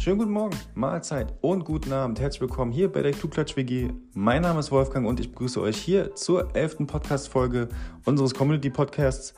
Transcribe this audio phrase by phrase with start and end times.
[0.00, 2.18] Schönen guten Morgen, Mahlzeit und guten Abend.
[2.20, 3.90] Herzlich willkommen hier bei der Klugklatsch WG.
[4.14, 7.68] Mein Name ist Wolfgang und ich begrüße euch hier zur elften Podcast-Folge
[8.06, 9.34] unseres Community-Podcasts.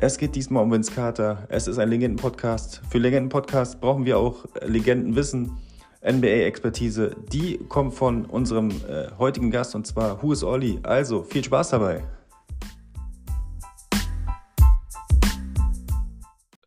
[0.00, 1.46] Es geht diesmal um Vince Carter.
[1.50, 2.80] Es ist ein Legenden-Podcast.
[2.88, 5.58] Für Legenden-Podcast brauchen wir auch Legendenwissen,
[6.02, 7.14] NBA-Expertise.
[7.30, 10.80] Die kommt von unserem äh, heutigen Gast und zwar Who is Olli.
[10.84, 12.02] Also viel Spaß dabei.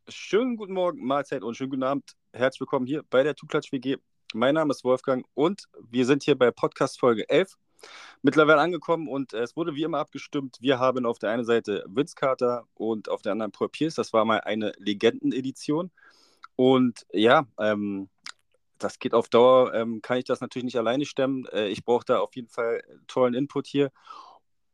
[0.08, 2.16] Schönen guten Morgen, Mahlzeit und schönen guten Abend.
[2.36, 3.96] Herzlich willkommen hier bei der Tuklatsch WG.
[4.34, 7.56] Mein Name ist Wolfgang und wir sind hier bei Podcast Folge 11
[8.24, 10.58] mittlerweile angekommen und es wurde wie immer abgestimmt.
[10.60, 13.96] Wir haben auf der einen Seite Vince Carter und auf der anderen Paul Pierce.
[13.96, 15.92] Das war mal eine Legendenedition.
[16.58, 18.10] Und ja, ähm,
[18.80, 21.46] das geht auf Dauer, ähm, kann ich das natürlich nicht alleine stemmen.
[21.54, 23.94] Äh, ich brauche da auf jeden Fall tollen Input hier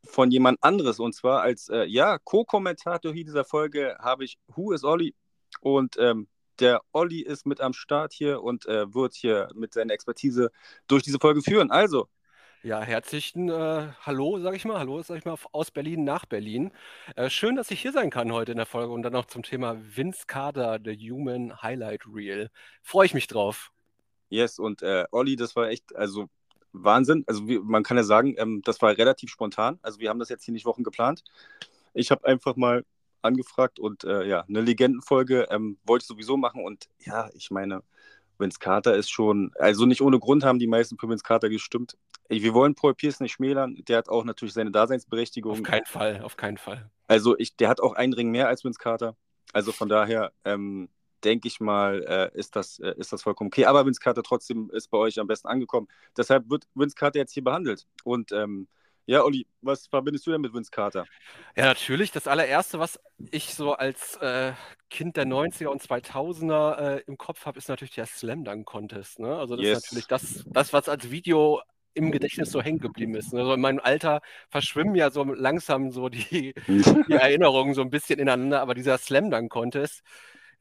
[0.03, 0.99] von jemand anderes.
[0.99, 5.13] Und zwar als äh, ja, Co-Kommentator hier dieser Folge habe ich Who is Olli
[5.59, 6.27] und ähm,
[6.61, 10.51] der Olli ist mit am Start hier und äh, wird hier mit seiner Expertise
[10.87, 11.71] durch diese Folge führen.
[11.71, 12.07] Also.
[12.63, 14.77] Ja, herzlichen äh, Hallo, sage ich mal.
[14.77, 16.71] Hallo, sage ich mal, aus Berlin nach Berlin.
[17.15, 19.41] Äh, schön, dass ich hier sein kann heute in der Folge und dann noch zum
[19.41, 22.51] Thema Vince Carter, The Human Highlight Reel.
[22.83, 23.71] Freue ich mich drauf.
[24.29, 26.27] Yes, und äh, Olli, das war echt, also
[26.71, 27.23] Wahnsinn.
[27.25, 29.79] Also wie, man kann ja sagen, ähm, das war relativ spontan.
[29.81, 31.23] Also wir haben das jetzt hier nicht Wochen geplant.
[31.95, 32.85] Ich habe einfach mal
[33.21, 37.83] angefragt und äh, ja, eine Legendenfolge ähm, wollte ich sowieso machen und ja, ich meine,
[38.37, 41.95] Vince Carter ist schon, also nicht ohne Grund haben die meisten für Vince Carter gestimmt.
[42.27, 45.51] Wir wollen Paul Pierce nicht schmälern, der hat auch natürlich seine Daseinsberechtigung.
[45.51, 46.89] Auf keinen Fall, auf keinen Fall.
[47.07, 49.15] Also ich, der hat auch einen Ring mehr als Vince Carter.
[49.53, 50.89] Also von daher ähm,
[51.23, 53.65] denke ich mal, äh, ist, das, äh, ist das vollkommen okay.
[53.65, 55.87] Aber Vince Carter trotzdem ist bei euch am besten angekommen.
[56.17, 57.85] Deshalb wird Vince Carter jetzt hier behandelt.
[58.03, 58.67] Und ähm,
[59.05, 61.05] ja, Olli, was verbindest du denn mit Vince Carter?
[61.55, 62.11] Ja, natürlich.
[62.11, 62.99] Das allererste, was
[63.31, 64.53] ich so als äh,
[64.89, 69.19] Kind der 90er und 2000er äh, im Kopf habe, ist natürlich der Slam Dunk Contest.
[69.19, 69.35] Ne?
[69.35, 69.77] Also das yes.
[69.77, 71.61] ist natürlich das, das, was als Video
[71.93, 73.33] im Gedächtnis so hängen geblieben ist.
[73.33, 78.19] Also in meinem Alter verschwimmen ja so langsam so die, die Erinnerungen so ein bisschen
[78.19, 80.01] ineinander, aber dieser Slam Dunk Contest,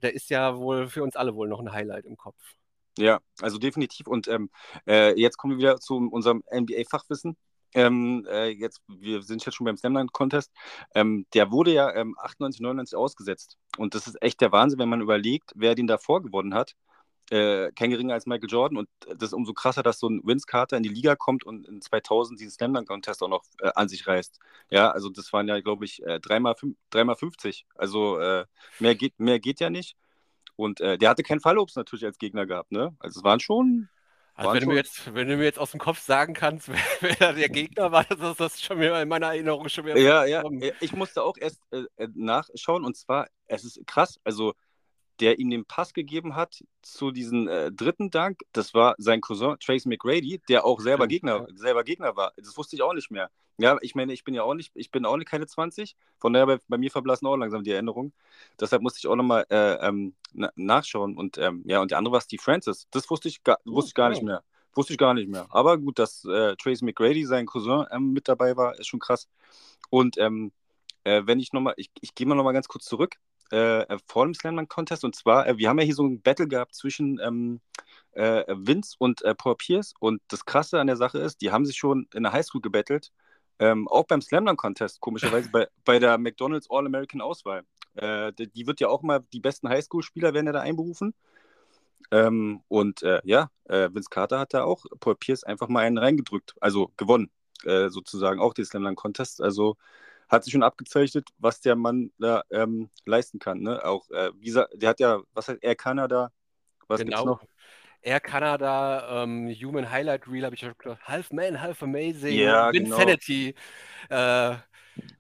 [0.03, 2.57] der ist ja wohl für uns alle wohl noch ein Highlight im Kopf.
[2.99, 4.07] Ja, also definitiv.
[4.09, 4.51] Und ähm,
[4.87, 7.37] äh, jetzt kommen wir wieder zu unserem NBA-Fachwissen.
[7.75, 10.53] Ähm, äh, jetzt, wir sind jetzt schon beim Slamline Contest.
[10.95, 13.59] Ähm, der wurde ja ähm, 98, 99 ausgesetzt.
[13.79, 16.75] Und das ist echt der Wahnsinn, wenn man überlegt, wer den davor gewonnen hat.
[17.31, 18.77] Äh, kein geringer als Michael Jordan.
[18.77, 21.67] Und das ist umso krasser, dass so ein Vince Carter in die Liga kommt und
[21.69, 24.41] in 2000 diesen Slamline Contest auch noch äh, an sich reißt.
[24.71, 26.57] Ja, also das waren ja, glaube ich, äh, dreimal,
[26.91, 27.67] dreimal 50.
[27.77, 28.47] Also äh,
[28.81, 29.97] mehr, geht, mehr geht ja nicht.
[30.57, 32.73] Und äh, der hatte keinen Fallobst natürlich als Gegner gehabt.
[32.73, 32.95] Ne?
[32.99, 33.89] Also es waren schon
[34.41, 36.69] also wenn du, mir jetzt, wenn du mir jetzt aus dem Kopf sagen kannst,
[37.01, 39.99] wer, wer der Gegner war, das ist das schon wieder in meiner Erinnerung schon wieder.
[39.99, 40.43] Ja, ja,
[40.81, 44.55] ich musste auch erst äh, äh, nachschauen und zwar, es ist krass, also
[45.21, 49.57] der ihm den Pass gegeben hat zu diesem äh, dritten Dank, das war sein Cousin
[49.61, 52.33] Trace McGrady, der auch selber Gegner, selber Gegner war.
[52.37, 53.31] Das wusste ich auch nicht mehr.
[53.59, 56.33] Ja, ich meine, ich bin ja auch nicht, ich bin auch nicht keine 20, von
[56.33, 58.15] daher bei, bei mir verblassen auch langsam die Erinnerungen.
[58.59, 61.17] Deshalb musste ich auch nochmal äh, ähm, na, nachschauen.
[61.17, 62.89] Und ähm, ja, und der andere war Steve Francis.
[62.91, 64.43] Das wusste ich, gar, wusste ich gar nicht mehr.
[64.75, 65.47] Wusste ich gar nicht mehr.
[65.51, 69.29] Aber gut, dass äh, Trace McGrady, sein Cousin, ähm, mit dabei war, ist schon krass.
[69.91, 70.53] Und ähm,
[71.05, 73.17] äh, wenn ich nochmal, ich, ich gehe mal nochmal ganz kurz zurück
[73.51, 75.05] äh, vor dem Slamdunk Contest.
[75.05, 77.61] Und zwar, äh, wir haben ja hier so ein Battle gehabt zwischen ähm,
[78.13, 79.95] äh, Vince und äh, Paul Pierce.
[80.01, 83.13] Und das Krasse an der Sache ist, die haben sich schon in der Highschool gebettelt.
[83.59, 87.65] Ähm, auch beim Slamdunk Contest, komischerweise bei, bei der McDonalds All-American Auswahl.
[87.95, 91.15] Äh, die, die, wird ja auch mal, die besten Highschool-Spieler werden ja da einberufen.
[92.11, 96.55] Ähm, und äh, ja, Vince Carter hat da auch Paul Pierce einfach mal einen reingedrückt,
[96.61, 97.31] also gewonnen,
[97.63, 99.41] sozusagen auch den Slamdunk Contest.
[99.41, 99.77] Also
[100.31, 103.61] hat sich schon abgezeichnet, was der Mann da ähm, leisten kann.
[103.61, 103.85] Ne?
[103.85, 106.31] Auch, äh, wie der hat ja, was heißt Air Canada?
[106.87, 107.11] Was genau.
[107.11, 107.49] gibt's noch?
[108.03, 112.71] Air Canada, ähm, Human Highlight Reel, habe ich schon gesagt, Half Man, Half Amazing, ja,
[112.71, 113.55] Insanity.
[114.09, 114.53] Genau.
[114.53, 114.57] Äh,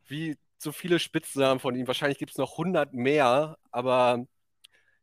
[0.06, 1.86] wie so viele Spitznamen von ihm.
[1.86, 4.24] Wahrscheinlich gibt es noch 100 mehr, aber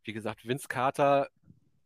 [0.04, 1.30] wie gesagt, Vince Carter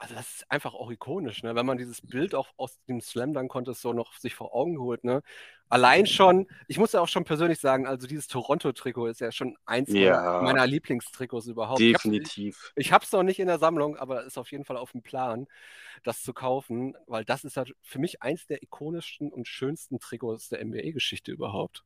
[0.01, 1.53] also das ist einfach auch ikonisch, ne?
[1.53, 4.80] wenn man dieses Bild auch aus dem Slam Dunk Contest so noch sich vor Augen
[4.80, 5.03] holt.
[5.03, 5.21] Ne?
[5.69, 9.56] Allein schon, ich muss ja auch schon persönlich sagen, also dieses Toronto-Trikot ist ja schon
[9.63, 11.80] eins ja, meiner Lieblingstrikots überhaupt.
[11.80, 12.74] Definitiv.
[12.75, 15.03] Ich habe es noch nicht in der Sammlung, aber ist auf jeden Fall auf dem
[15.03, 15.45] Plan,
[16.01, 20.50] das zu kaufen, weil das ist halt für mich eins der ikonischsten und schönsten Trikots
[20.50, 21.83] der NBA-Geschichte überhaupt.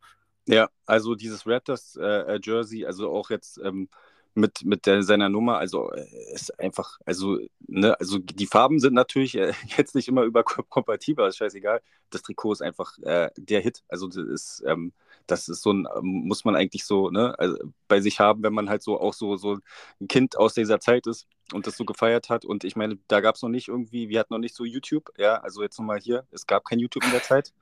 [0.48, 3.90] Ja, also dieses Raptors-Jersey, äh, also auch jetzt ähm,
[4.36, 5.58] mit, mit der, seiner Nummer.
[5.58, 10.24] Also äh, ist einfach, also, ne, also die Farben sind natürlich äh, jetzt nicht immer
[10.24, 11.82] überkompatibel, ist scheißegal.
[12.12, 13.84] Das Trikot ist einfach äh, der Hit.
[13.88, 14.94] Also das ist, ähm,
[15.28, 18.54] das ist so ein, ähm, muss man eigentlich so ne, also bei sich haben, wenn
[18.54, 19.58] man halt so auch so, so
[20.00, 21.28] ein Kind aus dieser Zeit ist.
[21.54, 22.46] und das so gefeiert hat.
[22.46, 25.12] Und ich meine, da gab es noch nicht irgendwie, wir hatten noch nicht so YouTube,
[25.18, 27.54] ja, also jetzt nochmal hier, es gab kein YouTube in der Zeit.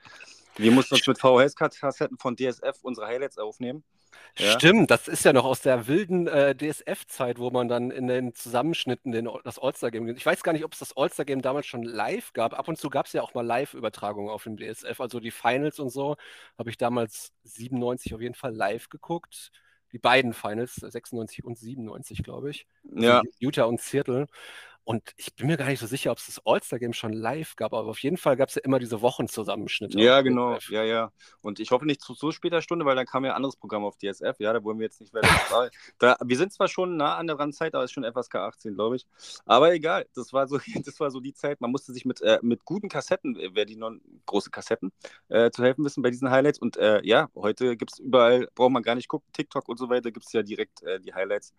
[0.55, 3.83] Wir mussten uns mit VHS-Kassetten von DSF unsere Highlights aufnehmen.
[4.37, 4.51] Ja.
[4.53, 8.33] Stimmt, das ist ja noch aus der wilden äh, DSF-Zeit, wo man dann in den
[8.33, 10.07] Zusammenschnitten den, das All-Star-Game.
[10.15, 12.57] Ich weiß gar nicht, ob es das All-Star-Game damals schon live gab.
[12.57, 14.99] Ab und zu gab es ja auch mal Live-Übertragungen auf dem DSF.
[14.99, 16.15] Also die Finals und so
[16.57, 19.51] habe ich damals 97 auf jeden Fall live geguckt.
[19.91, 22.65] Die beiden Finals, 96 und 97, glaube ich.
[22.95, 23.21] Ja.
[23.39, 24.27] Utah und Seattle.
[24.85, 27.73] Und ich bin mir gar nicht so sicher, ob es das All-Star-Game schon live gab,
[27.73, 29.97] aber auf jeden Fall gab es ja immer diese Wochenzusammenschnitte.
[29.99, 30.57] Ja, genau.
[30.69, 31.11] Ja, ja.
[31.41, 33.85] Und ich hoffe nicht zu so später Stunde, weil dann kam ja ein anderes Programm
[33.85, 34.35] auf DSF.
[34.39, 35.27] Ja, da wollen wir jetzt nicht weiter.
[35.99, 38.75] da, wir sind zwar schon nah an der Randzeit, aber es ist schon FSK 18,
[38.75, 39.05] glaube ich.
[39.45, 41.61] Aber egal, das war so, das war so die Zeit.
[41.61, 44.91] Man musste sich mit, äh, mit guten Kassetten, äh, wer die non große Kassetten,
[45.29, 46.59] äh, zu helfen wissen bei diesen Highlights.
[46.59, 49.89] Und äh, ja, heute gibt es überall, braucht man gar nicht gucken, TikTok und so
[49.89, 51.53] weiter, gibt es ja direkt äh, die Highlights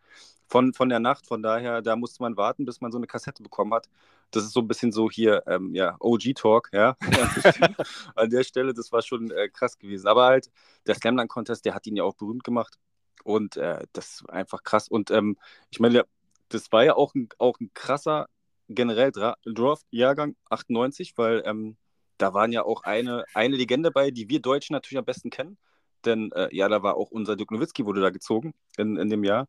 [0.46, 1.26] von, von der Nacht.
[1.26, 3.88] Von daher, da musste man warten, bis man so eine Kassette bekommen hat.
[4.32, 6.96] Das ist so ein bisschen so hier, ähm, ja, OG-Talk, ja.
[8.16, 10.08] An der Stelle, das war schon äh, krass gewesen.
[10.08, 10.50] Aber halt,
[10.86, 12.78] der Slamdunk-Contest, der hat ihn ja auch berühmt gemacht.
[13.22, 14.88] Und äh, das ist einfach krass.
[14.88, 15.38] Und ähm,
[15.70, 16.04] ich meine,
[16.48, 18.28] das war ja auch ein, auch ein krasser
[18.68, 21.76] generell Draft-Jahrgang 98, weil ähm,
[22.18, 25.58] da waren ja auch eine, eine Legende bei, die wir Deutschen natürlich am besten kennen.
[26.04, 29.24] Denn äh, ja, da war auch unser Dirk Nowitzki wurde da gezogen in, in dem
[29.24, 29.48] Jahr.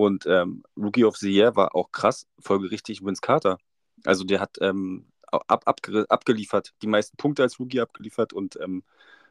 [0.00, 3.58] Und ähm, Rookie of the Year war auch krass, folgerichtig Vince Carter.
[4.04, 8.82] Also der hat ähm, ab, ab, abgeliefert, die meisten Punkte als Rookie abgeliefert und ähm,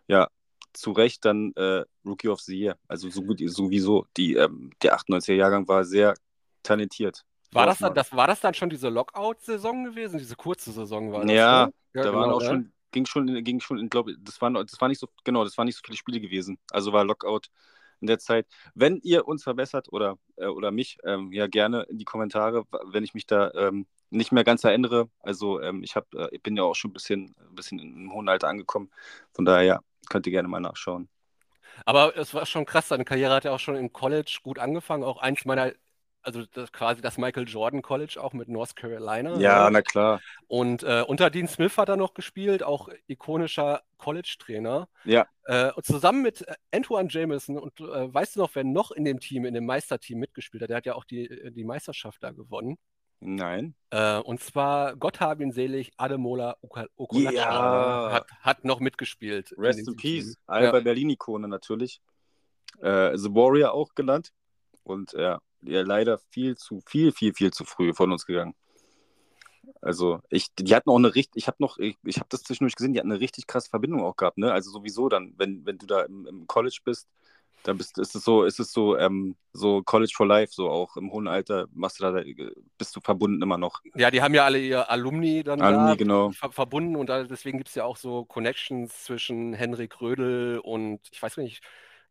[0.08, 0.30] ja,
[0.74, 2.78] zu Recht dann äh, Rookie of the Year.
[2.88, 4.06] Also so gut, sowieso.
[4.16, 6.14] Die, ähm, der 98er-Jahrgang war sehr
[6.62, 7.26] talentiert.
[7.52, 10.20] War das, dann, das, war das dann schon diese Lockout-Saison gewesen?
[10.20, 11.32] Diese kurze Saison war das?
[11.32, 11.74] Ja, ne?
[11.96, 12.50] ja da genau, waren auch ja.
[12.50, 15.66] schon, ging schon, ging schon glaube das waren, das war nicht so, genau, das waren
[15.66, 16.60] nicht so viele Spiele gewesen.
[16.70, 17.50] Also war Lockout
[18.02, 18.48] in der Zeit.
[18.76, 23.04] Wenn ihr uns verbessert oder, äh, oder mich, ähm, ja gerne in die Kommentare, wenn
[23.04, 25.10] ich mich da ähm, nicht mehr ganz erinnere.
[25.20, 28.12] Also ähm, ich, hab, äh, ich bin ja auch schon ein bisschen, ein bisschen im
[28.14, 28.90] hohen Alter angekommen.
[29.34, 29.80] Von daher ja,
[30.10, 31.10] könnt ihr gerne mal nachschauen.
[31.86, 35.04] Aber es war schon krass, seine Karriere hat ja auch schon im College gut angefangen.
[35.04, 35.72] Auch eins meiner
[36.22, 39.36] also das, quasi das Michael Jordan College auch mit North Carolina.
[39.40, 39.70] Ja, ja.
[39.70, 40.22] na klar.
[40.48, 44.88] Und äh, unter Dean Smith hat er noch gespielt, auch ikonischer College-Trainer.
[45.06, 45.28] Ja.
[45.46, 49.06] Äh, und zusammen mit äh, Antoine Jameson und äh, weißt du noch, wer noch in
[49.06, 50.70] dem Team, in dem Meisterteam mitgespielt hat?
[50.70, 52.78] Der hat ja auch die, äh, die Meisterschaft da gewonnen.
[53.22, 53.76] Nein.
[53.90, 58.12] Äh, und zwar, Gott habe ihn selig, Ademola Okolacha ja.
[58.14, 59.54] hat, hat noch mitgespielt.
[59.58, 60.38] Rest in, in Peace.
[60.48, 60.84] Alba ja.
[60.84, 62.02] Berlin-Ikone natürlich.
[62.82, 64.32] The Warrior auch genannt.
[64.84, 68.56] Und ja, ja leider viel zu, viel, viel, viel zu früh von uns gegangen.
[69.82, 72.76] Also ich, die hatten auch eine richtig, ich habe noch, ich, ich habe das zwischendurch
[72.76, 74.52] gesehen, die hatten eine richtig krasse Verbindung auch gehabt, ne?
[74.52, 77.08] Also sowieso dann, wenn, wenn du da im, im College bist,
[77.64, 80.96] dann bist, ist es so, ist es so, ähm, so College for Life, so auch
[80.96, 82.22] im hohen Alter machst du da,
[82.78, 83.82] bist du verbunden immer noch.
[83.96, 86.32] Ja, die haben ja alle ihr Alumni dann Alumni, da genau.
[86.32, 91.02] ver verbunden und da, deswegen gibt es ja auch so Connections zwischen Henrik Rödel und
[91.12, 91.62] ich weiß nicht,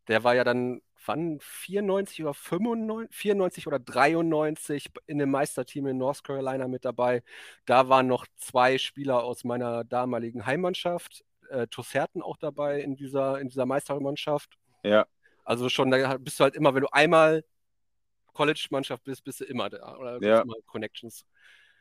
[0.07, 5.97] der war ja dann wann 94 oder 95, 94 oder 93 in dem Meisterteam in
[5.97, 7.23] North Carolina mit dabei.
[7.65, 13.39] Da waren noch zwei Spieler aus meiner damaligen Heimmannschaft, äh, Tosserten auch dabei in dieser,
[13.39, 14.55] in dieser Meistermannschaft.
[14.83, 15.07] Ja.
[15.43, 17.43] Also schon, da bist du halt immer, wenn du einmal
[18.33, 19.97] College-Mannschaft bist, bist du immer da.
[19.97, 20.43] Oder ja.
[20.67, 21.25] Connections.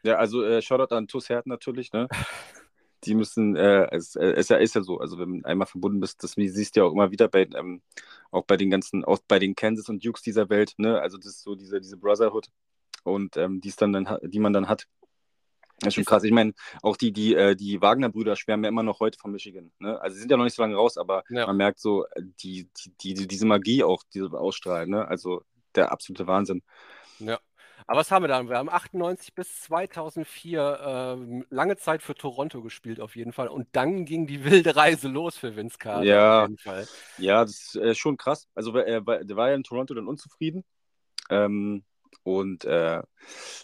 [0.04, 2.08] Ja, also äh, Shoutout an Tosserten natürlich, ne?
[3.05, 6.00] die müssen, äh, es äh, ist, ja, ist ja so, also wenn du einmal verbunden
[6.00, 7.83] bist, das siehst du ja auch immer wieder bei, ähm,
[8.31, 11.26] auch bei den ganzen, auch bei den Kansas und Dukes dieser Welt, ne, also das
[11.26, 12.49] ist so diese, diese Brotherhood
[13.05, 14.87] und ähm, die, dann, dann, die man dann hat.
[15.81, 16.25] Das ist schon krass.
[16.25, 19.71] Ich meine, auch die, die, äh, die Wagner-Brüder schwärmen ja immer noch heute von Michigan.
[19.78, 20.00] Ne?
[20.00, 21.47] Also sie sind ja noch nicht so lange raus, aber ja.
[21.47, 22.05] man merkt so,
[22.43, 22.69] die,
[23.00, 24.90] die, die, diese Magie auch, diese ausstrahlen.
[24.90, 25.07] Ne?
[25.07, 25.43] Also
[25.76, 26.62] der absolute Wahnsinn.
[27.21, 27.38] Ja.
[27.88, 28.47] Aber was haben wir da?
[28.47, 33.49] Wir haben 98 bis 2004 äh, lange Zeit für Toronto gespielt, auf jeden Fall.
[33.49, 36.04] Und dann ging die wilde Reise los für Vince Carter.
[36.04, 36.87] Ja, auf jeden Fall.
[37.16, 38.47] ja das ist äh, schon krass.
[38.54, 40.64] Also, er war, der war ja in Toronto dann unzufrieden.
[41.30, 41.83] Ähm,
[42.25, 43.02] und äh,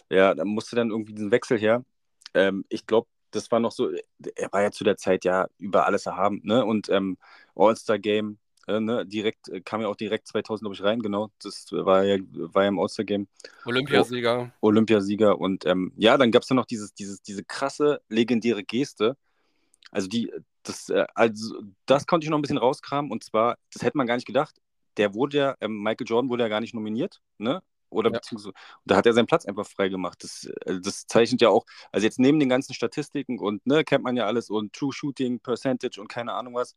[0.09, 1.85] ja, da musste dann irgendwie diesen Wechsel her.
[2.33, 3.91] Ähm, ich glaube, das war noch so,
[4.35, 6.41] er war ja zu der Zeit ja über alles erhaben.
[6.43, 6.65] Ne?
[6.65, 7.19] Und ähm,
[7.53, 11.31] All-Star-Game, äh, ne, direkt, äh, kam ja auch direkt 2000, glaube ich, rein, genau.
[11.41, 13.27] Das war ja, war ja im All-Star-Game.
[13.65, 14.51] Olympiasieger.
[14.61, 15.39] O Olympiasieger.
[15.39, 19.17] Und ähm, ja, dann gab es ja noch dieses, dieses, diese krasse, legendäre Geste.
[19.91, 20.31] Also die,
[20.63, 23.11] das, äh, also das konnte ich noch ein bisschen rauskramen.
[23.11, 24.55] Und zwar, das hätte man gar nicht gedacht.
[24.97, 27.61] Der wurde ja, ähm, Michael Jordan wurde ja gar nicht nominiert, ne?
[27.89, 28.17] Oder ja.
[28.17, 28.53] beziehungsweise,
[28.83, 30.23] da hat er seinen Platz einfach frei gemacht.
[30.23, 34.03] Das, äh, das zeichnet ja auch, also jetzt neben den ganzen Statistiken und ne, kennt
[34.03, 36.75] man ja alles und True Shooting, Percentage und keine Ahnung was,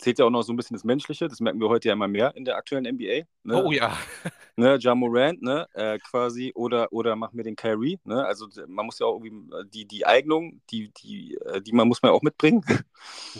[0.00, 1.28] zählt ja auch noch so ein bisschen das Menschliche.
[1.28, 3.26] Das merken wir heute ja immer mehr in der aktuellen NBA.
[3.44, 3.64] Ne?
[3.64, 3.96] Oh ja.
[4.56, 8.86] ne, Ja Morant, ne, äh, quasi, oder, oder mach mir den Kyrie, ne, also man
[8.86, 12.12] muss ja auch irgendwie äh, die, die Eignung, die, die, äh, die man muss man
[12.12, 12.64] auch mitbringen.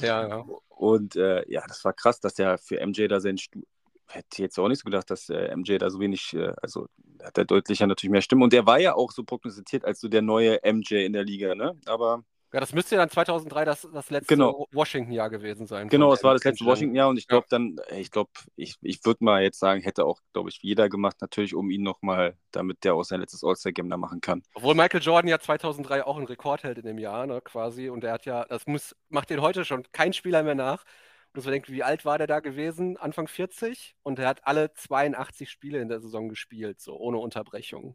[0.01, 0.45] Ja, ja.
[0.69, 3.61] Und äh, ja, das war krass, dass der für MJ da sein Stu
[4.07, 6.87] hätte jetzt auch nicht so gedacht, dass äh, MJ da so wenig, äh, also
[7.23, 10.09] hat er deutlicher natürlich mehr Stimmen und der war ja auch so prognostiziert als so
[10.09, 13.89] der neue MJ in der Liga, ne, aber ja, das müsste ja dann 2003 das,
[13.93, 14.67] das letzte Genau.
[14.73, 15.89] Washington-Jahr gewesen sein.
[15.89, 16.65] Genau, es war das letzte.
[16.65, 17.29] Washington-Jahr und ich Ja.
[17.37, 20.59] glaube dann, äh, ich glaube, ich, ich würde mal jetzt sagen, hätte auch, glaube ich,
[20.63, 24.43] jeder gemacht, natürlich, um ihn nochmal, damit der auch sein letztes All-Star-Game da machen kann.
[24.55, 27.89] Obwohl Michael Jordan ja 2003 auch ein Rekord hält in dem Jahr, ne, quasi.
[27.89, 30.85] Und er hat ja, das muss, macht den heute schon kein Spieler mehr nach.
[31.33, 32.97] Und man denkt, wie alt war der da gewesen?
[32.97, 33.95] Anfang 40?
[34.03, 37.95] Und er hat alle 82 Spiele in der Saison gespielt, so ohne Unterbrechung.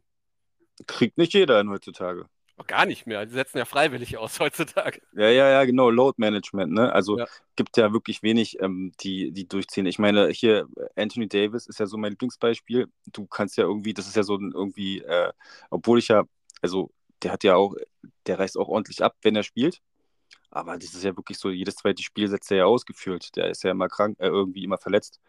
[0.86, 2.26] Kriegt nicht jeder heutzutage.
[2.58, 3.26] Auch gar nicht mehr.
[3.26, 5.02] Die setzen ja freiwillig aus heutzutage.
[5.12, 6.92] Ja, ja, ja, genau, Load Management, ne?
[6.92, 7.26] Also Ja.
[7.56, 9.86] gibt ja wirklich wenig, ähm, die, die durchziehen.
[9.86, 12.88] Ich meine, hier äh, Anthony Davis ist ja so mein Lieblingsbeispiel.
[13.12, 15.32] Du kannst ja irgendwie, das ist ja so ein irgendwie, äh,
[15.70, 16.24] obwohl ich ja,
[16.62, 16.90] also
[17.22, 17.74] der hat ja auch,
[18.26, 19.80] der reißt auch ordentlich ab, wenn er spielt.
[20.50, 23.36] Aber das ist ja wirklich so, jedes zweite Spiel setzt er ja ausgeführt.
[23.36, 25.20] Der ist ja immer krank, äh, irgendwie immer verletzt.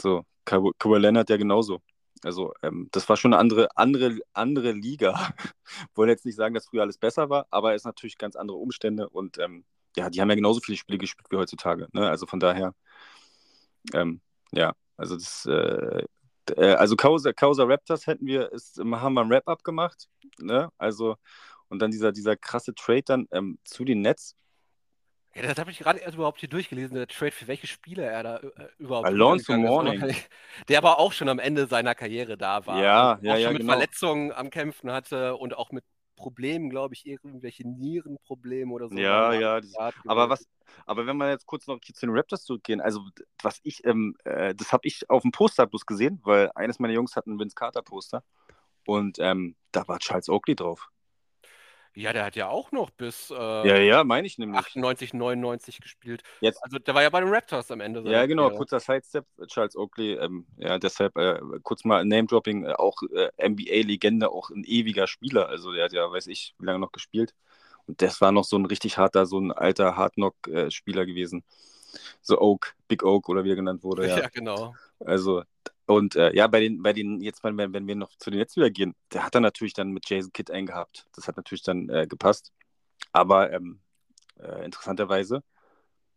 [0.00, 1.82] So, Kawhi Kawhi Leonard ja genauso.
[2.22, 5.32] Also, ähm, das war schon eine andere, andere, andere Liga.
[5.94, 8.56] Wollte jetzt nicht sagen, dass früher alles besser war, aber es ist natürlich ganz andere
[8.58, 9.64] Umstände und ähm,
[9.96, 11.88] ja, die haben ja genauso viele Spiele gespielt wie heutzutage.
[11.92, 12.08] Ne?
[12.08, 12.74] Also von daher,
[13.94, 14.20] ähm,
[14.52, 16.04] ja, also das, äh,
[16.56, 20.08] äh, also Causa, Causa Raptors hätten wir, ist, haben wir ein Wrap-Up gemacht,
[20.38, 20.70] ne?
[20.78, 21.16] Also,
[21.68, 24.36] und dann dieser, dieser krasse Trade dann ähm, zu den Nets.
[25.36, 28.22] Ja, das habe ich gerade erst überhaupt hier durchgelesen, der Trade, für welche Spieler er
[28.22, 29.58] da äh, überhaupt Alonso ist.
[29.58, 30.00] Mourning.
[30.68, 32.82] Der aber auch schon am Ende seiner Karriere da war.
[32.82, 33.74] Ja, Und ja, auch ja, schon mit genau.
[33.74, 35.84] Verletzungen am Kämpfen hatte und auch mit
[36.16, 38.96] Problemen, glaube ich, irgendwelche Nierenprobleme oder so.
[38.96, 39.76] Ja, ja, das-
[40.06, 40.46] Aber was,
[40.86, 43.02] aber wenn wir jetzt kurz noch zu den Raptors zurückgehen, also
[43.42, 46.94] was ich, ähm, äh, das habe ich auf dem Poster bloß gesehen, weil eines meiner
[46.94, 48.24] Jungs hat ein Vince Carter Poster
[48.86, 50.88] und ähm, da war Charles Oakley drauf.
[51.96, 54.58] Ja, der hat ja auch noch bis äh, Ja, ja, meine ich nämlich.
[54.58, 56.22] 98, 99 gespielt.
[56.40, 58.02] Jetzt, Also der war ja bei den Raptors am Ende.
[58.10, 58.58] ja, genau, Karriere.
[58.58, 64.30] kurzer Sidestep, Charles Oakley, ähm, ja, deshalb äh, kurz mal Name-Dropping, äh, auch äh, NBA-Legende,
[64.30, 67.34] auch ein ewiger Spieler, also der hat ja, weiß ich, wie lange noch gespielt
[67.86, 71.44] und das war noch so ein richtig harter, so ein alter Hardknock-Spieler gewesen.
[72.20, 74.18] So Oak, Big Oak oder wie er genannt wurde, ja.
[74.18, 74.74] Ja, genau.
[75.00, 75.42] Also,
[75.86, 78.60] und äh, ja, bei den, bei den, jetzt, wenn, wenn wir noch zu den Netzen
[78.60, 81.06] wieder gehen, der hat dann natürlich dann mit Jason Kidd eingehabt.
[81.14, 82.52] Das hat natürlich dann äh, gepasst.
[83.12, 83.80] Aber ähm,
[84.38, 85.42] äh, interessanterweise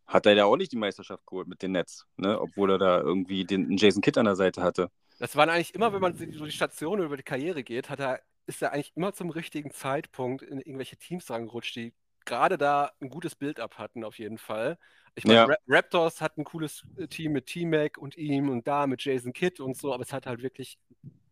[0.08, 2.42] hat er ja auch nicht die Meisterschaft geholt mit den Nets, ne?
[2.42, 4.90] obwohl er da irgendwie den Jason Kidd an der Seite hatte.
[5.20, 8.22] Das waren eigentlich immer, wenn man so die Stationen über die Karriere geht, hat er,
[8.48, 11.94] ist er eigentlich immer zum richtigen Zeitpunkt in irgendwelche Teams rangerutscht, die
[12.30, 14.78] gerade da ein gutes Bild-up hatten, auf jeden Fall.
[15.16, 15.46] Ich meine, Ja.
[15.46, 19.34] Ra Raptors hat ein cooles äh, Team mit T-Mac und ihm und da mit Jason
[19.34, 20.78] Kidd und so, aber es hat halt wirklich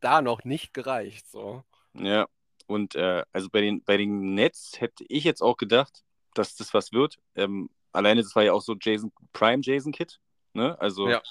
[0.01, 1.29] da noch nicht gereicht.
[1.29, 1.63] So.
[1.93, 2.27] Ja,
[2.65, 6.73] und äh, also bei den, bei den Nets hätte ich jetzt auch gedacht, dass das
[6.73, 7.17] was wird.
[7.35, 10.15] Ähm, alleine, das war ja auch so Jason, Prime Jason Kidd.
[10.53, 10.79] Ne?
[10.79, 11.21] Also, Ja.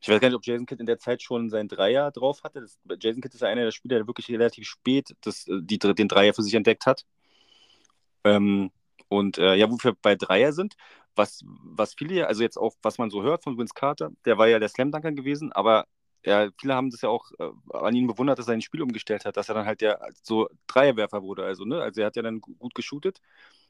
[0.00, 2.60] ich weiß gar nicht, ob Jason Kidd in der Zeit schon sein Dreier drauf hatte.
[2.60, 5.78] Das, Jason Kidd ist ja einer der Spieler, der wirklich relativ spät das, äh, die,
[5.78, 7.04] den Dreier für sich entdeckt hat.
[8.24, 8.70] Ähm,
[9.10, 10.76] und äh, ja, wo wir bei Dreier sind,
[11.16, 14.48] was, was viele, also jetzt auch, was man so hört von Vince Carter, der war
[14.48, 15.86] ja der Slam-Dunker gewesen, aber
[16.24, 19.26] ja, viele haben das ja auch äh, an ihm bewundert, dass er sein Spiel umgestellt
[19.26, 21.44] hat, dass er dann halt der so Dreierwerfer wurde.
[21.44, 21.82] Also, ne?
[21.82, 23.20] Also er hat ja dann gu- gut geshootet.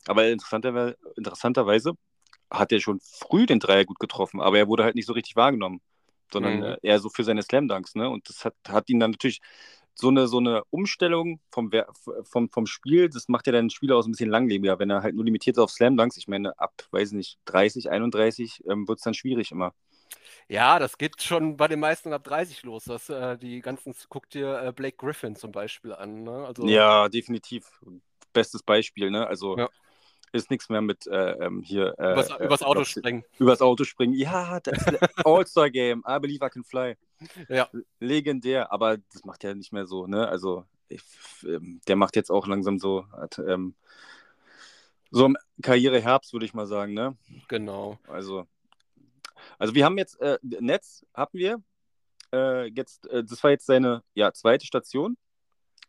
[0.06, 1.92] Aber interessanter, interessanterweise
[2.50, 5.36] hat er schon früh den Dreier gut getroffen, aber er wurde halt nicht so richtig
[5.36, 5.80] wahrgenommen,
[6.32, 6.62] sondern Mhm.
[6.62, 8.08] äh, eher so für seine Slam-Dunks, ne?
[8.10, 9.40] Und das hat, hat ihn dann natürlich
[10.00, 11.70] so eine, so eine Umstellung vom,
[12.24, 14.90] vom, vom Spiel, das macht ja dann den Spieler auch so ein bisschen langlebiger, wenn
[14.90, 16.16] er halt nur limitiert ist auf Slam-Dunks.
[16.16, 19.74] Ich meine, ab, weiß nicht, 30, 31 ähm, wird es dann schwierig immer.
[20.48, 22.84] Ja, das geht schon bei den meisten ab 30 los.
[22.84, 26.24] Das, äh, die ganzen, guck dir äh, Blake Griffin zum Beispiel an.
[26.24, 26.46] Ne?
[26.46, 27.66] Also, Ja, definitiv.
[28.32, 29.26] Bestes Beispiel, ne?
[29.26, 29.68] Also Ja.
[30.32, 31.94] ist nichts mehr mit äh, ähm, hier.
[31.98, 33.24] Äh, übers, äh, übers Auto glaub- springen.
[33.38, 34.14] Übers Auto springen.
[34.14, 34.74] Ja, das
[35.24, 36.04] All-Star-Game.
[36.08, 36.96] I believe I can fly.
[37.48, 37.68] Ja.
[37.98, 40.28] Legendär, aber das macht ja nicht mehr so, ne?
[40.28, 41.02] Also ich,
[41.44, 43.74] ähm, der macht jetzt auch langsam so, hat, ähm,
[45.10, 47.16] so im Karriereherbst, würde ich mal sagen, ne?
[47.48, 47.98] Genau.
[48.08, 48.46] Also,
[49.58, 51.62] also wir haben jetzt, äh, Netz hatten wir.
[52.32, 55.16] Äh, jetzt, äh, das war jetzt seine ja, zweite Station.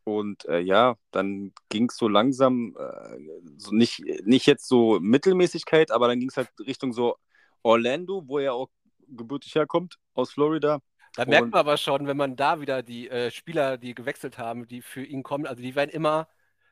[0.03, 3.19] Und äh, ja, dann ging es so langsam, äh,
[3.57, 7.17] so nicht, nicht jetzt so Mittelmäßigkeit, aber dann ging es halt Richtung so
[7.61, 8.69] Orlando, wo er auch
[9.07, 10.81] gebürtig herkommt, aus Florida.
[11.15, 14.68] Da merkt man aber schon, wenn man da wieder die äh, Spieler, die gewechselt haben,
[14.68, 16.27] die für ihn kommen, also die werden immer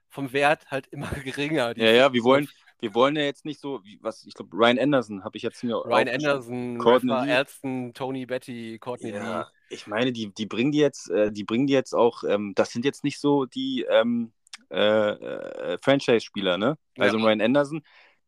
[0.07, 1.77] vom Wert halt immer geringer.
[1.77, 2.47] Ja, ja, wir wollen,
[2.79, 5.63] wir wollen ja jetzt nicht so, wie, was, ich glaube, Ryan Anderson habe ich jetzt
[5.63, 9.45] mir Ryan Anderson, Courtney Alston, Tony Betty, Courtney ja, Lee.
[9.69, 12.71] Ich meine, die, die bringen die jetzt, äh, die bringen die jetzt auch, ähm, das
[12.71, 14.31] sind jetzt nicht so die ähm,
[14.71, 16.77] äh, äh, Franchise-Spieler, ne?
[16.97, 17.25] Also ja.
[17.25, 17.81] Ryan Anderson,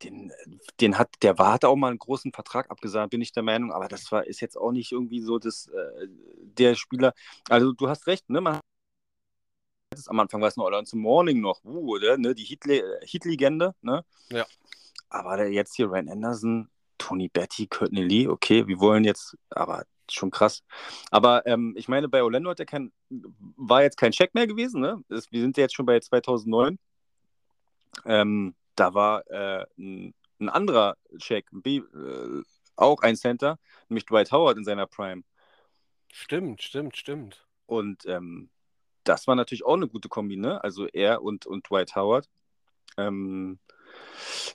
[0.04, 0.32] den,
[0.80, 3.72] den hat, der war, hat auch mal einen großen Vertrag abgesagt, bin ich der Meinung,
[3.72, 6.08] aber das war, ist jetzt auch nicht irgendwie so das, äh,
[6.42, 7.14] der Spieler.
[7.50, 8.42] Also du hast recht, ne?
[8.42, 8.60] Man
[10.08, 12.34] am Anfang war es noch Alonso Morning noch, uh, oder, ne?
[12.34, 14.06] Die Hit-Legende, ne?
[14.30, 14.46] Ja.
[15.10, 20.32] Aber jetzt hier Ryan Anderson, Tony Betty, Courtney Lee, okay, wir wollen jetzt, aber schon
[20.32, 20.64] krass.
[21.10, 24.82] Aber ähm, ich meine, bei Orlando hat er kein, war jetzt kein Check mehr gewesen,
[24.82, 25.04] ne?
[25.10, 26.80] wir sind jetzt schon bei 2009.
[28.06, 32.42] Ähm, da war äh, ein, ein, anderer Check, ein B, äh,
[32.76, 33.60] auch ein Center,
[33.90, 35.22] nämlich Dwight Howard in seiner Prime.
[36.12, 37.46] Stimmt, stimmt, stimmt.
[37.68, 38.50] Und ähm,
[39.04, 40.64] das war natürlich auch eine gute Kombi, ne?
[40.64, 42.28] Also er und, und Dwight Howard.
[42.98, 43.60] Ähm,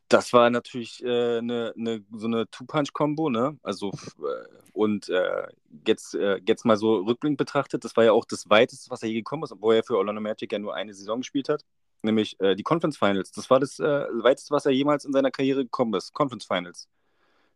[0.09, 3.57] das war natürlich äh, eine, eine, so eine Two-Punch-Kombo, ne?
[3.63, 5.47] Also, äh, und äh,
[5.87, 9.09] jetzt, äh, jetzt mal so rückblickend betrachtet, das war ja auch das weiteste, was er
[9.09, 11.65] je gekommen ist, obwohl er für Orlando Magic ja nur eine Saison gespielt hat,
[12.07, 13.31] nämlich äh, die Conference Finals.
[13.33, 16.89] Das war das äh, weiteste, was er jemals in seiner Karriere gekommen ist, Conference Finals.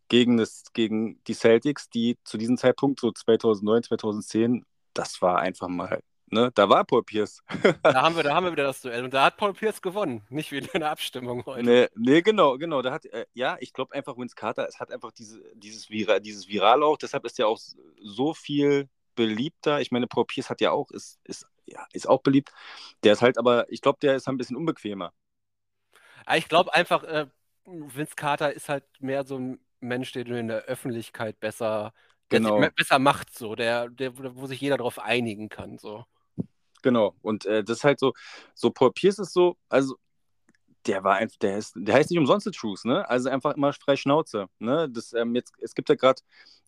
[0.07, 5.69] Gegen, das, gegen die Celtics, die zu diesem Zeitpunkt, so 2009, 2010, das war einfach
[5.69, 6.49] mal Ne?
[6.55, 7.43] Da war Paul Pierce.
[7.83, 9.03] da, haben wir, da haben wir wieder das Duell.
[9.03, 11.63] Und da hat Paul Pierce gewonnen, nicht wie in der Abstimmung heute.
[11.63, 12.81] Nee, nee genau, genau.
[12.81, 16.19] Da hat, äh, ja, ich glaube einfach, Vince Carter, es hat einfach diese, dieses, Vira,
[16.19, 17.59] dieses Viral auch, deshalb ist ja auch
[18.01, 19.81] so viel beliebter.
[19.81, 22.51] Ich meine, Paul Pierce hat ja auch, ist, ist, ja, ist auch beliebt.
[23.03, 25.13] Der ist halt aber, ich glaube, der ist ein bisschen unbequemer.
[26.35, 27.27] Ich glaube einfach, äh,
[27.65, 31.93] Vince Carter ist halt mehr so ein Mensch, der du in der Öffentlichkeit besser,
[32.29, 32.61] genau.
[32.75, 35.77] besser macht, so, der, der, wo sich jeder darauf einigen kann.
[35.77, 36.05] So.
[36.81, 37.15] Genau.
[37.21, 38.13] Und äh, das ist halt so,
[38.53, 39.95] so Paul Pierce ist so, also
[40.85, 43.07] der war einfach, der ist, der heißt nicht umsonst The Truth, ne?
[43.09, 44.47] Also einfach immer frei Schnauze.
[44.59, 44.89] Ne?
[44.89, 46.21] Das, ähm, jetzt, es gibt ja gerade,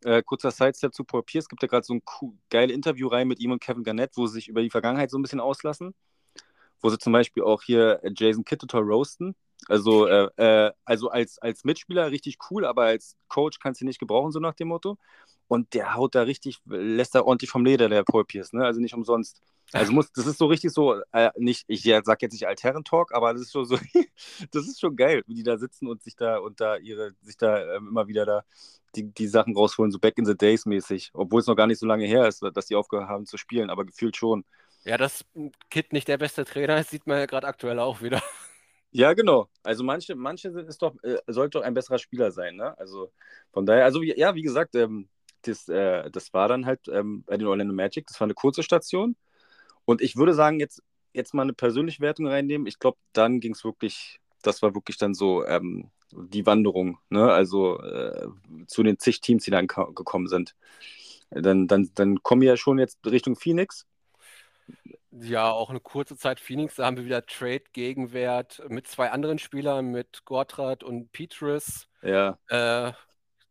[0.04, 3.40] äh, kurzer Sidestep zu Paul Pierce, gibt ja gerade so ein cool, geile Interviewreihe mit
[3.40, 5.96] ihm und Kevin Garnett, wo sie sich über die Vergangenheit so ein bisschen auslassen.
[6.82, 9.36] Wo sie zum Beispiel auch hier Jason Kidd total roasten.
[9.68, 13.88] Also, äh, äh, also als, als Mitspieler richtig cool, aber als Coach kannst du ihn
[13.88, 14.98] nicht gebrauchen, so nach dem Motto.
[15.48, 18.66] Und der haut da richtig, lässt da ordentlich vom Leder, der Paul Pierce, ne?
[18.66, 19.42] Also nicht umsonst.
[19.72, 23.34] Also muss, das ist so richtig so, äh, nicht, ich sag jetzt nicht Altherren-Talk, aber
[23.34, 23.78] das ist schon so,
[24.52, 27.38] das ist schon geil, wie die da sitzen und sich da und da ihre, sich
[27.38, 28.44] da ähm, immer wieder da
[28.96, 31.80] die, die Sachen rausholen, so back in the days mäßig, obwohl es noch gar nicht
[31.80, 34.46] so lange her ist, dass die aufgehört haben zu spielen, aber gefühlt schon.
[34.86, 35.26] Ja, dass
[35.70, 38.22] Kid nicht der beste Trainer ist, sieht man ja gerade aktuell auch wieder.
[38.96, 39.50] Ja, genau.
[39.64, 42.78] Also manche, manche sind, ist doch, äh, sollte doch ein besserer Spieler sein, ne?
[42.78, 43.12] Also
[43.52, 45.10] von daher, also ja, wie gesagt, ähm,
[45.42, 48.62] das, äh, das war dann halt ähm, bei den Orlando Magic, das war eine kurze
[48.62, 49.16] Station.
[49.86, 52.68] Und ich würde sagen, jetzt, jetzt mal eine persönliche Wertung reinnehmen.
[52.68, 57.32] Ich glaube, dann ging es wirklich, das war wirklich dann so ähm, die Wanderung, ne?
[57.32, 58.28] also äh,
[58.68, 60.56] zu den zig Teams, die dann gekommen sind.
[61.32, 63.88] Dann, dann, dann kommen wir ja schon jetzt Richtung Phoenix.
[65.20, 66.76] Ja, auch eine kurze Zeit Phoenix.
[66.76, 71.88] Da haben wir wieder Trade-Gegenwert mit zwei anderen Spielern, mit Gortrat und Petrus.
[72.02, 72.38] Ja.
[72.48, 72.94] Äh,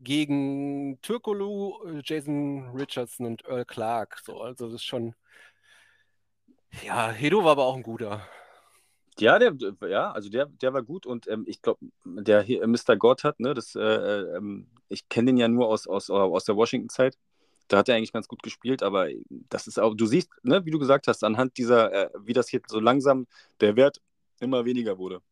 [0.00, 4.18] gegen Türkolu, Jason Richardson und Earl Clark.
[4.24, 5.14] So, also das ist schon
[6.84, 8.26] ja, Hedo war aber auch ein guter.
[9.18, 9.54] Ja, der,
[9.88, 12.96] ja, also der, der war gut und ähm, ich glaube, der hier, äh, Mr.
[12.96, 17.18] Gotthard, ne, das, äh, ähm, ich kenne den ja nur aus, aus, aus der Washington-Zeit.
[17.72, 20.70] Da hat er eigentlich ganz gut gespielt, aber das ist auch, du siehst, ne, wie
[20.70, 23.26] du gesagt hast, anhand dieser, äh, wie das hier so langsam
[23.60, 24.02] der Wert
[24.40, 25.22] immer weniger wurde.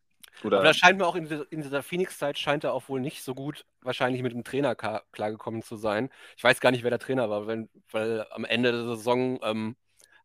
[0.43, 3.21] Oder aber da scheint mir auch in dieser, dieser Phoenix-Zeit scheint er auch wohl nicht
[3.21, 6.09] so gut wahrscheinlich mit dem Trainer klargekommen zu sein.
[6.35, 9.75] Ich weiß gar nicht, wer der Trainer war, wenn, weil am Ende der Saison ähm,